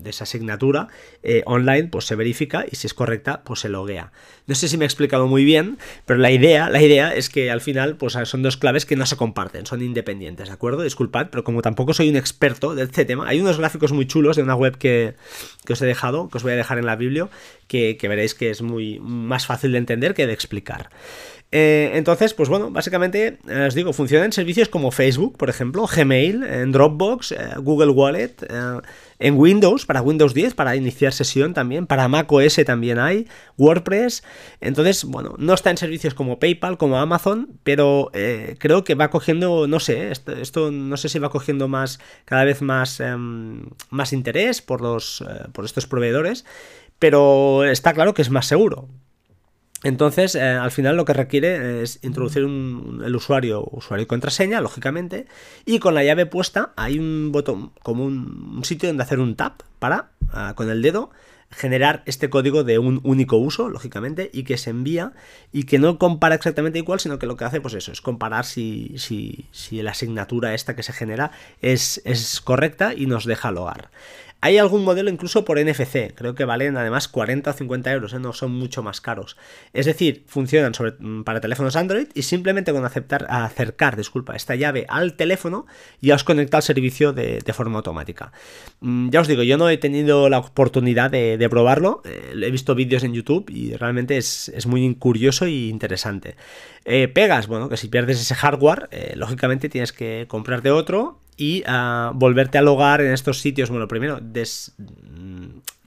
esa 0.08 0.24
asignatura 0.24 0.88
eh, 1.24 1.44
online, 1.46 1.90
pues 1.90 2.06
se 2.06 2.16
verifica 2.16 2.66
y 2.70 2.76
si 2.76 2.88
es 2.88 2.94
correcta, 2.94 3.42
pues 3.44 3.62
se 3.62 3.70
loguea. 3.70 4.12
No 4.46 4.56
sé 4.56 4.68
si 4.68 4.78
me 4.78 4.86
he 4.86 4.88
explicado 4.88 5.28
muy 5.28 5.44
bien, 5.44 5.78
pero 6.06 6.20
la 6.20 6.32
idea, 6.32 6.70
la 6.70 6.82
idea 6.82 7.14
es 7.14 7.30
que 7.30 7.52
al 7.52 7.62
final, 7.62 7.98
pues 7.98 8.18
son 8.24 8.44
dos 8.44 8.58
claves 8.58 8.86
que 8.86 8.96
no 8.96 9.06
se 9.06 9.18
comparten, 9.18 9.66
son 9.66 9.82
independientes, 9.82 10.48
¿de 10.48 10.54
acuerdo? 10.54 10.84
Disculpad, 10.84 11.28
pero 11.30 11.44
como 11.44 11.62
tampoco 11.62 11.94
soy 11.94 12.10
un 12.10 12.16
experto 12.16 12.76
de 12.76 12.84
este 12.84 13.06
tema, 13.06 13.28
hay 13.28 13.42
unos 13.42 13.58
gráficos 13.58 13.92
muy 13.92 14.08
chulos 14.08 14.36
de 14.36 14.44
una 14.44 14.56
web 14.56 14.78
que, 14.78 15.16
os 15.70 15.82
he 15.82 15.86
dejado, 15.86 16.30
que 16.30 16.38
os 16.38 16.44
voy 16.44 16.54
a 16.54 16.56
dejar 16.56 16.78
en 16.78 16.86
la 16.86 16.96
Biblia, 16.96 17.30
que, 17.68 17.98
veréis 18.02 18.34
que 18.34 18.50
es 18.50 18.62
muy 18.62 19.00
más 19.02 19.46
fácil 19.46 19.72
de 19.74 19.80
entender 19.80 20.14
que 20.14 20.28
de 20.28 20.34
explicar. 20.34 20.90
Eh, 21.50 21.92
entonces, 21.94 22.34
pues 22.34 22.50
bueno, 22.50 22.72
básicamente, 22.72 23.40
eh, 23.48 23.66
os 23.68 23.74
digo, 23.74 23.94
funcionan 23.94 24.34
servicios 24.34 24.68
como 24.68 24.92
Facebook, 24.92 25.38
por 25.38 25.50
ejemplo, 25.50 25.88
Gmail, 25.88 26.44
en 26.44 26.74
Dropbox, 26.74 27.32
eh, 27.32 27.38
Google 27.60 27.92
Wallet, 27.92 28.36
en 29.20 29.36
Windows, 29.36 29.86
para 29.86 30.02
Windows 30.02 30.34
10, 30.34 30.56
para 30.56 30.76
iniciar 30.76 31.14
sesión 31.14 31.54
también, 31.54 31.88
para 31.88 32.10
Mac 32.10 32.30
OS 32.30 32.60
también 32.66 33.00
hay, 33.00 33.28
WordPress. 33.58 34.24
Entonces, 34.60 35.06
bueno, 35.06 35.36
no 35.38 35.54
está 35.54 35.70
en 35.70 35.78
servicios 35.78 36.14
como 36.14 36.38
PayPal, 36.38 36.78
como 36.78 37.00
Amazon, 37.00 37.50
pero 37.64 38.12
creo 38.60 38.84
que 38.84 38.96
va 38.96 39.10
cogiendo, 39.10 39.68
no 39.68 39.80
sé, 39.80 40.12
esto, 40.12 40.72
no 40.72 40.98
sé 40.98 41.08
si 41.08 41.18
va 41.18 41.30
cogiendo 41.30 41.70
más, 41.70 42.00
cada 42.26 42.44
vez 42.44 42.62
más, 42.62 43.00
em, 43.00 43.70
más 43.90 44.12
interés 44.12 44.62
por, 44.62 44.82
los, 44.82 45.24
por 45.54 45.64
estos 45.64 45.88
proveedores, 45.88 46.46
pero 47.00 47.64
está 47.64 47.94
claro 47.94 48.14
que 48.14 48.22
es 48.22 48.30
más 48.30 48.46
seguro. 48.48 48.90
Entonces, 49.84 50.34
eh, 50.34 50.42
al 50.42 50.72
final 50.72 50.98
lo 50.98 51.06
que 51.06 51.14
requiere 51.14 51.84
es 51.84 52.00
introducir 52.04 52.44
el 52.44 53.16
usuario, 53.16 53.64
usuario 53.72 54.04
y 54.04 54.08
contraseña, 54.08 54.60
lógicamente, 54.60 55.28
y 55.66 55.80
con 55.80 55.94
la 55.94 56.04
llave 56.04 56.26
puesta 56.26 56.74
hay 56.76 56.98
un 56.98 57.32
botón, 57.32 57.72
como 57.84 58.06
un, 58.06 58.62
sitio 58.64 58.90
donde 58.90 59.04
hacer 59.04 59.20
un 59.20 59.36
tap 59.36 59.62
para, 59.78 60.10
ah, 60.34 60.54
con 60.56 60.72
el 60.72 60.82
dedo, 60.82 61.12
generar 61.52 62.04
este 62.06 62.30
código 62.30 62.64
de 62.64 62.80
un 62.80 63.00
único 63.04 63.38
uso, 63.38 63.70
lógicamente, 63.70 64.30
y 64.34 64.44
que 64.44 64.58
se 64.58 64.72
envía 64.72 65.14
y 65.54 65.64
que 65.64 65.80
no 65.80 65.98
compara 65.98 66.36
exactamente 66.36 66.80
igual, 66.80 67.00
sino 67.00 67.20
que 67.20 67.28
lo 67.28 67.38
que 67.38 67.46
hace, 67.46 67.62
pues 67.62 67.74
eso, 67.76 67.92
es 67.92 68.02
comparar 68.02 68.46
si, 68.46 68.96
si, 68.98 69.46
si 69.52 69.82
la 69.82 69.92
asignatura 69.92 70.54
esta 70.54 70.76
que 70.76 70.84
se 70.84 70.92
genera 70.92 71.32
es, 71.62 72.02
es 72.04 72.42
correcta 72.42 72.94
y 72.94 73.06
nos 73.06 73.26
deja 73.26 73.52
logar. 73.52 73.90
Hay 74.48 74.58
algún 74.58 74.86
modelo 74.86 75.10
incluso 75.10 75.44
por 75.44 75.60
NFC, 75.60 76.14
creo 76.16 76.34
que 76.34 76.46
valen 76.46 76.78
además 76.78 77.10
40 77.10 77.50
o 77.50 77.54
50 77.54 77.92
euros, 77.92 78.14
¿eh? 78.14 78.20
no 78.20 78.32
son 78.32 78.54
mucho 78.54 78.82
más 78.82 79.02
caros. 79.02 79.36
Es 79.74 79.86
decir, 79.86 80.24
funcionan 80.26 80.72
mm, 80.72 81.24
para 81.24 81.42
teléfonos 81.42 81.76
Android 81.76 82.08
y 82.14 82.22
simplemente 82.22 82.72
con 82.72 82.86
aceptar, 82.86 83.28
acercar 83.30 83.98
disculpa, 83.98 84.38
esta 84.38 84.56
llave 84.56 84.86
al 84.88 85.18
teléfono 85.18 85.66
ya 86.00 86.16
os 86.16 86.24
conecta 86.24 86.56
al 86.56 86.64
servicio 86.64 87.12
de, 87.12 87.42
forma 87.52 87.80
automática. 87.80 88.32
Mm, 88.80 89.10
ya 89.10 89.20
os 89.20 89.28
digo, 89.28 89.44
yo 89.44 89.58
no 89.58 89.70
he 89.70 89.78
tenido 89.78 90.30
la 90.30 90.40
oportunidad 90.40 91.12
de, 91.12 91.48
probarlo, 91.50 92.02
eh, 92.06 92.32
he 92.42 92.50
visto 92.50 92.74
vídeos 92.74 93.04
en 93.04 93.14
YouTube 93.14 93.50
y 93.50 93.76
realmente 93.76 94.16
es, 94.16 94.66
muy 94.66 94.96
curioso 94.96 95.44
e 95.44 95.52
interesante. 95.68 96.38
Eh, 96.86 97.10
pegas, 97.10 97.48
bueno, 97.48 97.68
que 97.68 97.76
si 97.76 97.90
pierdes 97.90 98.22
ese 98.22 98.34
hardware, 98.34 98.88
lógicamente 99.16 99.68
tienes 99.68 99.92
que 99.92 100.24
comprarte 100.30 100.72
otro 100.72 101.20
y 101.38 101.64
uh, 101.70 102.14
volverte 102.14 102.58
a 102.58 102.62
logar 102.62 103.00
en 103.02 103.14
estos 103.14 103.40
sitios. 103.40 103.70
Bueno, 103.70 103.88
primero, 103.88 104.20
des, 104.20 104.76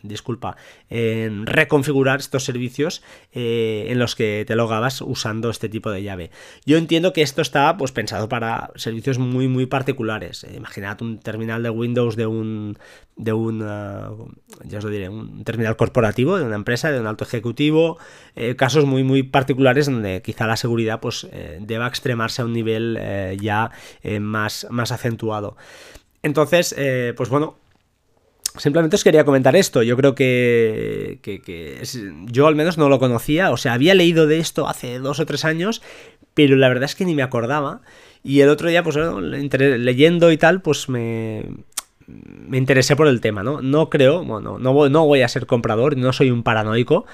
disculpa, 0.02 0.56
en 0.88 1.46
reconfigurar 1.46 2.20
estos 2.20 2.44
servicios 2.44 3.02
eh, 3.32 3.86
en 3.88 3.98
los 3.98 4.14
que 4.14 4.44
te 4.46 4.56
logabas 4.56 5.00
usando 5.02 5.50
este 5.50 5.68
tipo 5.68 5.90
de 5.90 6.02
llave. 6.02 6.30
Yo 6.64 6.78
entiendo 6.78 7.12
que 7.12 7.22
esto 7.22 7.42
está 7.42 7.76
pues, 7.76 7.92
pensado 7.92 8.28
para 8.28 8.70
servicios 8.76 9.18
muy 9.18 9.48
muy 9.48 9.66
particulares. 9.66 10.44
Eh, 10.44 10.54
imaginad 10.56 11.00
un 11.02 11.18
terminal 11.18 11.62
de 11.62 11.70
Windows 11.70 12.16
de 12.16 12.26
un 12.26 12.78
de 13.16 13.32
un 13.32 13.60
ya 14.64 14.78
os 14.78 14.84
lo 14.84 14.90
diré, 14.90 15.08
un 15.08 15.44
terminal 15.44 15.76
corporativo 15.76 16.38
de 16.38 16.44
una 16.44 16.56
empresa, 16.56 16.90
de 16.90 17.00
un 17.00 17.06
alto 17.06 17.24
ejecutivo, 17.24 17.98
eh, 18.34 18.56
casos 18.56 18.86
muy 18.86 19.04
muy 19.04 19.22
particulares 19.22 19.86
donde 19.86 20.22
quizá 20.22 20.46
la 20.46 20.56
seguridad 20.56 21.00
pues 21.00 21.26
deba 21.60 21.86
extremarse 21.86 22.42
a 22.42 22.46
un 22.46 22.52
nivel 22.52 22.98
ya 23.40 23.70
más, 24.20 24.66
más 24.70 24.92
acentuado. 24.92 25.56
Entonces, 26.22 26.74
pues 27.16 27.28
bueno, 27.28 27.56
Simplemente 28.56 28.96
os 28.96 29.04
quería 29.04 29.24
comentar 29.24 29.54
esto. 29.54 29.82
Yo 29.82 29.96
creo 29.96 30.14
que, 30.14 31.18
yo 32.26 32.46
al 32.46 32.56
menos 32.56 32.78
no 32.78 32.88
lo 32.88 32.98
conocía. 32.98 33.50
O 33.50 33.56
sea, 33.56 33.74
había 33.74 33.94
leído 33.94 34.26
de 34.26 34.38
esto 34.38 34.68
hace 34.68 34.98
dos 34.98 35.20
o 35.20 35.26
tres 35.26 35.44
años, 35.44 35.82
pero 36.34 36.56
la 36.56 36.68
verdad 36.68 36.84
es 36.84 36.94
que 36.94 37.04
ni 37.04 37.14
me 37.14 37.22
acordaba. 37.22 37.80
Y 38.22 38.40
el 38.40 38.48
otro 38.48 38.68
día, 38.68 38.82
pues 38.82 38.96
leyendo 38.96 40.32
y 40.32 40.36
tal, 40.36 40.62
pues 40.62 40.88
me, 40.88 41.44
me 42.06 42.58
interesé 42.58 42.96
por 42.96 43.06
el 43.06 43.20
tema, 43.20 43.42
¿no? 43.42 43.62
No 43.62 43.88
creo, 43.88 44.24
bueno, 44.24 44.58
no, 44.58 44.88
no 44.88 45.06
voy 45.06 45.22
a 45.22 45.28
ser 45.28 45.46
comprador, 45.46 45.96
no 45.96 46.12
soy 46.12 46.30
un 46.30 46.42
paranoico, 46.42 47.06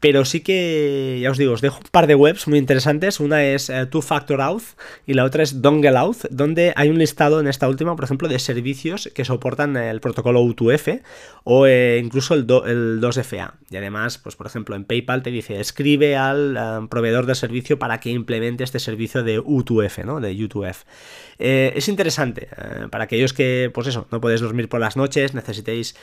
pero 0.00 0.24
sí 0.24 0.40
que, 0.40 1.18
ya 1.22 1.30
os 1.30 1.38
digo, 1.38 1.52
os 1.52 1.62
dejo 1.62 1.78
un 1.78 1.90
par 1.90 2.06
de 2.06 2.14
webs 2.14 2.46
muy 2.48 2.58
interesantes. 2.58 3.18
Una 3.18 3.44
es 3.44 3.70
eh, 3.70 3.86
Two 3.86 4.02
Factor 4.02 4.42
Auth 4.42 4.76
y 5.06 5.14
la 5.14 5.24
otra 5.24 5.42
es 5.42 5.62
Dongle 5.62 5.96
Auth, 5.96 6.26
donde 6.30 6.74
hay 6.76 6.90
un 6.90 6.98
listado 6.98 7.40
en 7.40 7.48
esta 7.48 7.68
última, 7.68 7.96
por 7.96 8.04
ejemplo, 8.04 8.28
de 8.28 8.38
servicios 8.38 9.10
que 9.14 9.24
soportan 9.24 9.76
el 9.76 10.00
protocolo 10.00 10.42
U2F 10.42 11.02
o 11.44 11.66
eh, 11.66 12.00
incluso 12.04 12.34
el, 12.34 12.46
2FA. 12.46 13.54
Y 13.70 13.76
además, 13.76 14.18
pues 14.18 14.36
por 14.36 14.46
ejemplo, 14.46 14.76
en 14.76 14.84
PayPal 14.84 15.22
te 15.22 15.30
dice, 15.30 15.60
escribe 15.60 16.16
al 16.16 16.56
eh, 16.56 16.86
proveedor 16.90 17.24
de 17.24 17.34
servicio 17.34 17.78
para 17.78 17.98
que 17.98 18.10
implemente 18.10 18.64
este 18.64 18.80
servicio 18.80 19.22
de 19.22 19.40
U2F, 19.40 20.04
¿no? 20.04 20.20
De 20.20 20.34
U2F. 20.36 20.84
es 21.38 21.88
interesante 21.88 22.48
para 22.90 23.04
aquellos 23.04 23.32
que, 23.32 23.70
pues 23.72 23.86
eso, 23.86 24.06
no 24.10 24.20
podéis 24.20 24.40
dormir 24.40 24.68
por 24.68 24.80
las 24.80 24.96
noches, 24.96 25.34
necesitéis 25.34 25.96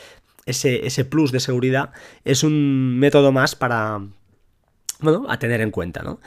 ese, 0.46 0.86
ese 0.86 1.06
plus 1.06 1.32
de 1.32 1.40
seguridad, 1.40 1.92
es 2.24 2.44
un 2.44 2.98
método 3.00 3.32
más 3.32 3.56
para, 3.56 4.02
bueno, 5.00 5.26
a 5.30 5.38
tener 5.40 5.62
en 5.62 5.72
cuenta, 5.72 6.02
¿no? 6.04 6.20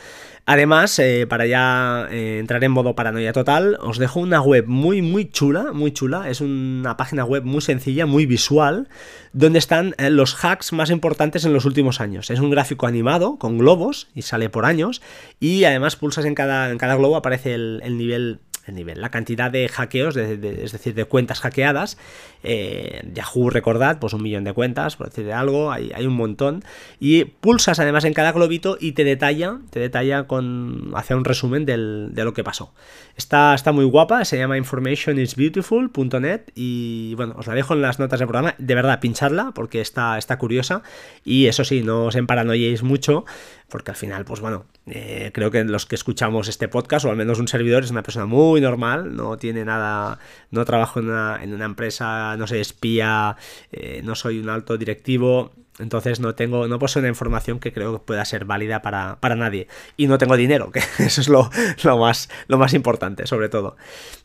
Además, 0.49 0.97
eh, 1.01 1.27
para 1.29 1.45
ya 1.47 2.07
eh, 2.09 2.39
entrar 2.39 2.63
en 2.63 2.71
modo 2.71 2.95
paranoia 2.95 3.33
total, 3.33 3.79
os 3.81 3.99
dejo 3.99 4.21
una 4.21 4.41
web 4.41 4.65
muy, 4.69 5.03
muy 5.03 5.29
chula, 5.29 5.73
muy 5.73 5.91
chula. 5.91 6.31
Es 6.31 6.41
una 6.41 6.97
página 6.97 7.25
web 7.25 7.43
muy 7.43 7.61
sencilla, 7.61 8.07
muy 8.07 8.27
visual, 8.27 8.89
donde 9.33 9.59
están 9.59 9.97
eh, 9.99 10.09
los 10.09 10.37
hacks 10.45 10.73
más 10.73 10.91
importantes 10.91 11.45
en 11.45 11.53
los 11.53 11.65
últimos 11.65 12.01
años. 12.01 12.31
Es 12.31 12.39
un 12.39 12.51
gráfico 12.51 12.87
animado 12.87 13.39
con 13.39 13.59
globos 13.59 14.07
y 14.15 14.23
sale 14.23 14.49
por 14.49 14.67
años. 14.67 15.03
Y 15.41 15.65
además 15.65 15.97
pulsas 15.97 16.25
en 16.27 16.37
cada, 16.37 16.71
en 16.71 16.79
cada 16.79 16.95
globo, 16.95 17.17
aparece 17.17 17.55
el, 17.55 17.81
el 17.83 17.99
nivel 17.99 18.39
el 18.67 18.75
nivel, 18.75 19.01
la 19.01 19.11
cantidad 19.11 19.51
de 19.51 19.69
hackeos, 19.69 20.17
es 20.17 20.73
decir, 20.73 20.95
de 20.95 21.05
cuentas 21.05 21.41
hackeadas. 21.41 21.99
Eh, 22.43 23.03
Yahoo, 23.13 23.51
recordad, 23.51 23.99
pues 23.99 24.13
un 24.13 24.23
millón 24.23 24.45
de 24.45 24.53
cuentas, 24.53 24.97
por 24.97 25.09
decir 25.09 25.33
algo, 25.33 25.73
hay, 25.73 25.93
un 26.07 26.15
montón. 26.15 26.63
Y 27.01 27.25
pulsas 27.25 27.79
además 27.81 28.05
en 28.05 28.15
cada 28.15 28.33
globito 28.33 28.77
y 28.81 28.93
te 28.93 29.05
detalla, 29.05 29.59
te 29.71 29.81
detalla 29.81 30.27
con, 30.27 30.93
hace 30.95 31.15
un 31.15 31.25
resumen 31.25 31.65
de 31.65 31.77
lo 31.77 32.35
que 32.35 32.45
pasó. 32.45 32.73
Está, 33.17 33.55
está 33.55 33.73
muy 33.73 33.85
guapa, 33.85 34.25
se 34.25 34.37
llama 34.37 34.59
informationisbeautiful.net 34.59 36.43
y 36.55 37.15
bueno, 37.15 37.35
os 37.39 37.47
la 37.47 37.55
dejo 37.55 37.75
en 37.75 37.83
las 37.83 37.99
notas 37.99 38.19
del 38.19 38.29
programa. 38.29 38.55
De 38.59 38.75
verdad, 38.75 39.01
pincharla 39.01 39.53
porque 39.55 39.81
está, 39.81 40.19
está 40.19 40.39
curiosa. 40.39 40.83
Y 41.25 41.47
eso 41.47 41.65
sí, 41.65 41.83
no 41.83 42.05
os 42.05 42.15
emparanoyéis 42.15 42.83
mucho, 42.83 43.25
porque 43.69 43.91
al 43.91 43.97
final, 43.97 44.25
pues 44.25 44.41
bueno, 44.41 44.67
eh, 44.87 45.31
creo 45.35 45.51
que 45.51 45.65
los 45.65 45.87
que 45.87 45.97
escuchamos 45.97 46.49
este 46.49 46.69
podcast, 46.69 47.05
o 47.05 47.11
al 47.11 47.17
menos 47.17 47.41
un 47.41 47.49
servidor, 47.49 47.83
es 47.83 47.91
una 47.91 48.03
persona 48.03 48.27
muy 48.27 48.61
normal, 48.61 49.17
no 49.17 49.37
tiene 49.37 49.65
nada, 49.65 50.19
no 50.51 50.65
trabajo 50.65 51.01
en 51.01 51.09
una, 51.09 51.65
empresa, 51.65 52.37
no 52.37 52.47
soy 52.47 52.61
espía, 52.61 53.37
eh, 53.73 54.03
no 54.05 54.15
soy 54.15 54.39
un 54.39 54.51
alto 54.51 54.77
directivo, 54.77 55.53
entonces 55.81 56.21
no 56.21 56.35
tengo, 56.37 56.69
no 56.69 56.79
poseo 56.79 57.01
una 57.01 57.09
información 57.09 57.59
que 57.59 57.73
creo 57.73 57.93
que 57.93 58.05
pueda 58.05 58.25
ser 58.25 58.45
válida 58.45 58.83
para, 58.83 59.19
nadie. 59.37 59.67
Y 59.97 60.07
no 60.07 60.17
tengo 60.19 60.37
dinero, 60.37 60.71
que 60.73 60.81
eso 60.99 61.21
es 61.21 61.29
lo, 61.29 61.51
más, 61.99 62.29
lo 62.47 62.59
más 62.59 62.73
importante, 62.73 63.27
sobre 63.27 63.49
todo. 63.49 63.77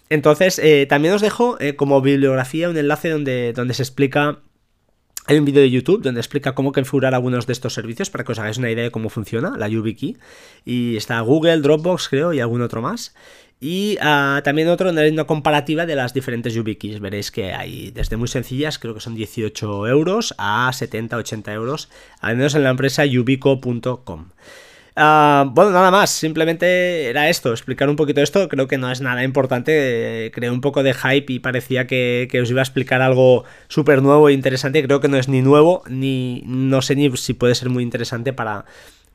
Entonces, 0.10 0.60
eh, 0.60 0.86
también 0.88 1.16
os 1.16 1.22
dejo 1.22 1.58
como 1.78 2.02
bibliografía 2.02 2.70
un 2.70 2.78
enlace 2.78 3.10
donde, 3.10 3.54
donde 3.54 3.74
se 3.74 3.82
explica 3.82 4.40
hay 5.28 5.38
un 5.38 5.46
vídeo 5.46 5.62
de 5.62 5.70
YouTube 5.70 6.02
donde 6.02 6.20
explica 6.20 6.54
cómo 6.56 6.72
configurar 6.72 7.14
algunos 7.14 7.46
de 7.46 7.54
estos 7.54 7.74
servicios 7.74 8.10
para 8.10 8.24
que 8.24 8.32
os 8.32 8.40
hagáis 8.40 8.58
una 8.58 8.72
idea 8.72 8.84
de 8.84 8.92
cómo 8.92 9.10
funciona 9.10 9.56
la 9.58 9.68
YubiKey. 9.68 10.18
Y 10.66 10.98
está 10.98 11.20
Google, 11.22 11.62
Dropbox, 11.62 12.10
creo, 12.10 12.34
y 12.34 12.40
algún 12.40 12.62
otro 12.62 12.82
más. 12.82 13.14
Y 13.60 13.98
ah, 14.02 14.42
también 14.44 14.70
otro 14.70 14.88
donde 14.88 15.04
hay 15.04 15.12
una 15.12 15.26
comparativa 15.26 15.86
de 15.86 15.96
las 15.96 16.16
diferentes 16.16 16.56
YubiKeys. 16.56 17.00
Veréis 17.00 17.30
que 17.30 17.54
hay 17.54 17.92
desde 17.92 18.18
muy 18.18 18.28
sencillas, 18.28 18.80
creo 18.80 18.96
que 18.96 19.00
son 19.00 19.14
18 19.14 19.88
euros, 19.88 20.34
a 20.40 20.72
70, 20.74 21.18
80 21.18 21.54
euros, 21.54 21.90
al 22.20 22.38
menos 22.38 22.56
en 22.56 22.64
la 22.64 22.72
empresa 22.72 23.06
yubico.com. 23.06 24.26
Ah, 24.96 25.46
bueno, 25.50 25.72
nada 25.72 25.90
más, 25.90 26.10
simplemente 26.10 27.10
era 27.10 27.30
esto, 27.30 27.52
explicar 27.52 27.90
un 27.90 27.96
poquito 27.96 28.22
esto, 28.22 28.50
creo 28.50 28.68
que 28.68 28.78
no 28.78 28.92
es 28.92 29.00
nada 29.00 29.24
importante, 29.24 30.26
eh, 30.26 30.32
creé 30.32 30.50
un 30.50 30.60
poco 30.60 30.84
de 30.84 30.94
hype 30.94 31.32
y 31.32 31.40
parecía 31.40 31.88
que, 31.88 32.28
os 32.42 32.50
iba 32.50 32.60
a 32.60 32.64
explicar 32.64 33.02
algo 33.02 33.46
súper 33.70 34.02
nuevo 34.02 34.28
e 34.28 34.34
interesante, 34.34 34.84
creo 34.84 35.00
que 35.00 35.08
no 35.08 35.16
es 35.16 35.30
ni 35.30 35.42
nuevo, 35.42 35.84
ni 35.88 36.44
no 36.46 36.82
sé 36.82 36.96
ni 36.96 37.16
si 37.16 37.34
puede 37.34 37.56
ser 37.56 37.70
muy 37.70 37.84
interesante 37.84 38.34
para, 38.34 38.66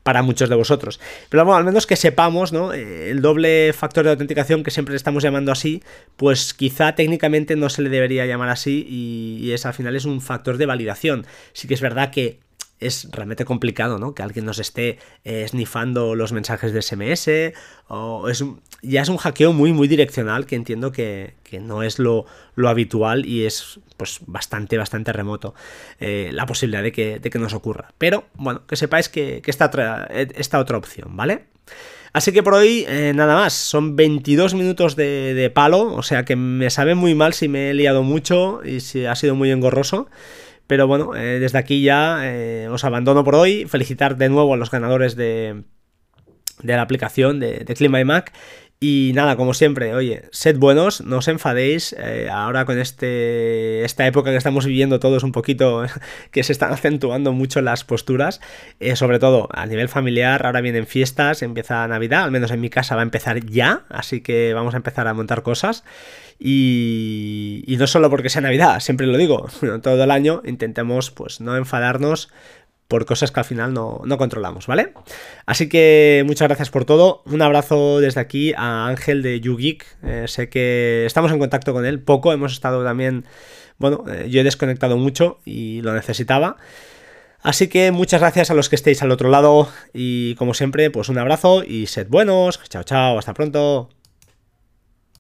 para 0.03 0.23
muchos 0.23 0.49
de 0.49 0.55
vosotros. 0.57 0.99
Pero 1.29 1.45
bueno, 1.45 1.59
al 1.59 1.65
menos 1.65 1.87
que 1.87 1.97
sepamos, 1.97 2.55
¿no? 2.55 2.73
Eh, 2.73 3.11
el 3.11 3.21
doble 3.21 3.75
factor 3.75 4.05
de 4.05 4.13
autenticación 4.13 4.65
que 4.65 4.71
siempre 4.71 4.97
estamos 4.97 5.23
llamando 5.23 5.53
así, 5.53 5.83
pues 6.17 6.55
quizá 6.55 6.95
técnicamente 6.95 7.55
no 7.55 7.69
se 7.69 7.83
le 7.83 7.91
debería 7.91 8.25
llamar 8.25 8.49
así 8.49 8.87
y, 8.89 9.41
y 9.45 9.53
es 9.53 9.67
al 9.67 9.75
final 9.75 9.95
es 9.95 10.07
un 10.07 10.23
factor 10.23 10.57
de 10.57 10.65
validación. 10.65 11.27
Sí 11.53 11.69
que 11.69 11.75
es 11.75 11.83
verdad 11.83 12.11
que 12.11 12.46
es 12.81 13.09
realmente 13.11 13.45
complicado, 13.45 13.99
¿no? 13.99 14.15
Que 14.15 14.23
alguien 14.23 14.45
nos 14.45 14.59
esté 14.59 14.99
eh, 15.25 15.47
snifando 15.49 16.15
los 16.15 16.33
mensajes 16.33 16.73
de 16.73 16.83
SMS, 16.83 17.55
o 17.89 18.29
es 18.29 18.45
ya 18.83 19.03
es 19.03 19.09
un 19.09 19.17
hackeo 19.17 19.53
muy, 19.53 19.73
muy 19.73 19.89
direccional 19.89 20.47
que 20.47 20.57
entiendo 20.57 20.93
que, 20.93 21.35
no 21.61 21.83
es 21.83 21.99
lo, 21.99 22.27
habitual 22.65 23.27
y 23.27 23.45
es 23.45 23.81
pues 23.97 24.21
bastante, 24.27 24.77
bastante 24.77 25.13
remoto 25.13 25.55
eh, 26.01 26.31
la 26.33 26.47
posibilidad 26.47 26.83
de 26.83 26.93
que, 26.93 27.19
de 27.19 27.31
que, 27.31 27.39
nos 27.39 27.55
ocurra. 27.55 27.93
Pero, 27.99 28.25
bueno, 28.35 28.67
que 28.67 28.77
sepáis 28.77 29.09
que, 29.09 29.41
que 29.43 29.51
está 29.51 29.67
otra, 29.67 30.05
esta 30.11 30.59
otra 30.59 30.77
opción, 30.77 31.17
¿vale? 31.17 31.45
Así 32.13 32.33
que 32.33 32.43
por 32.43 32.55
hoy 32.55 32.87
eh, 32.89 33.13
nada 33.15 33.35
más, 33.35 33.53
son 33.53 33.95
22 33.95 34.55
minutos 34.55 34.97
de, 34.97 35.35
de 35.35 35.51
palo, 35.51 35.95
o 35.95 36.03
sea 36.03 36.25
que 36.25 36.35
me 36.35 36.71
sabe 36.71 36.95
muy 36.95 37.15
mal 37.15 37.35
si 37.35 37.47
me 37.47 37.71
he 37.71 37.75
liado 37.75 38.03
mucho 38.03 38.63
y 38.65 38.81
si 38.81 39.05
ha 39.05 39.15
sido 39.15 39.35
muy 39.35 39.51
engorroso. 39.51 40.09
Pero 40.67 40.87
bueno, 40.87 41.15
eh, 41.15 41.39
desde 41.39 41.59
aquí 41.59 41.83
ya 41.83 42.21
eh, 42.23 42.69
os 42.71 42.85
abandono 42.85 43.25
por 43.25 43.35
hoy. 43.35 43.67
Felicitar 43.67 44.17
de 44.17 44.29
nuevo 44.29 44.55
a 44.55 44.57
los 44.57 44.71
ganadores 44.71 45.17
de, 45.17 45.63
la 46.63 46.83
aplicación 46.83 47.41
de 47.41 47.65
Clima 47.77 48.01
y 48.01 48.05
Mac. 48.05 48.33
Y 48.79 49.13
nada, 49.15 49.37
como 49.37 49.55
siempre, 49.55 49.95
oye, 49.95 50.25
sed 50.33 50.59
buenos, 50.59 51.01
no 51.01 51.19
os 51.19 51.29
enfadéis. 51.29 51.95
Eh, 51.99 52.29
ahora 52.31 52.67
con 52.67 52.79
este, 52.79 53.85
esta 53.85 54.07
época 54.07 54.31
que 54.31 54.37
estamos 54.37 54.67
viviendo 54.67 55.01
todos 55.01 55.23
un 55.23 55.33
poquito, 55.33 55.87
que 56.31 56.43
se 56.43 56.53
están 56.53 56.73
acentuando 56.73 57.33
mucho 57.33 57.63
las 57.63 57.85
posturas, 57.85 58.41
sobre 58.95 59.19
todo 59.19 59.49
a 59.53 59.65
nivel 59.65 59.89
familiar, 59.89 60.45
ahora 60.45 60.61
vienen 60.61 60.87
fiestas, 60.87 61.43
empieza 61.43 61.89
Navidad, 61.89 62.25
al 62.25 62.31
menos 62.31 62.51
en 62.51 62.61
mi 62.61 62.69
casa 62.69 62.97
va 62.97 63.01
a 63.01 63.05
empezar 63.05 63.45
ya, 63.47 63.87
así 63.89 64.21
que 64.21 64.53
vamos 64.53 64.75
a 64.75 64.77
empezar 64.77 65.09
a 65.09 65.15
montar 65.15 65.43
cosas. 65.43 65.83
Y, 66.39 67.77
no 67.79 67.87
solo 67.87 68.11
porque 68.11 68.29
sea 68.29 68.43
Navidad, 68.43 68.81
siempre 68.81 69.07
lo 69.07 69.17
digo, 69.17 69.49
todo 69.83 70.05
el 70.05 70.11
año 70.11 70.43
intentemos 70.45 71.11
pues 71.11 71.41
no 71.41 71.57
enfadarnos 71.57 72.31
por 72.89 73.05
cosas 73.05 73.33
que 73.33 73.41
al 73.41 73.47
final 73.47 73.75
no, 73.75 74.19
controlamos, 74.19 74.67
¿vale? 74.67 74.93
Así 75.45 75.69
que 75.69 76.23
muchas 76.27 76.49
gracias 76.49 76.71
por 76.71 76.85
todo. 76.85 77.23
Un 77.27 77.43
abrazo 77.43 78.01
desde 78.01 78.21
aquí 78.21 78.53
a 78.57 78.87
Ángel 78.87 79.23
de 79.23 79.41
YouGeek. 79.41 79.85
Eh, 80.05 80.25
sé 80.29 80.49
que 80.49 81.05
estamos 81.07 81.33
en 81.33 81.39
contacto 81.39 81.73
con 81.73 81.85
él 81.85 82.01
poco, 82.01 82.33
hemos 82.33 82.53
estado 82.53 82.85
también, 82.85 83.25
bueno, 83.79 84.05
eh, 84.09 84.29
yo 84.31 84.41
he 84.41 84.45
desconectado 84.45 84.97
mucho 84.97 85.39
y 85.45 85.83
lo 85.83 85.95
necesitaba. 85.95 86.57
Así 87.43 87.69
que 87.69 87.93
muchas 87.93 88.21
gracias 88.21 88.51
a 88.51 88.55
los 88.55 88.69
que 88.69 88.77
estéis 88.77 89.03
al 89.03 89.11
otro 89.11 89.31
lado 89.31 89.69
y 89.93 90.35
como 90.37 90.55
siempre, 90.55 90.91
pues 90.91 91.09
un 91.09 91.19
abrazo 91.19 91.63
y 91.65 91.87
sed 91.87 92.09
buenos. 92.09 92.61
Chao, 92.69 92.83
chao, 92.83 93.19
hasta 93.19 93.35
pronto. 93.35 93.91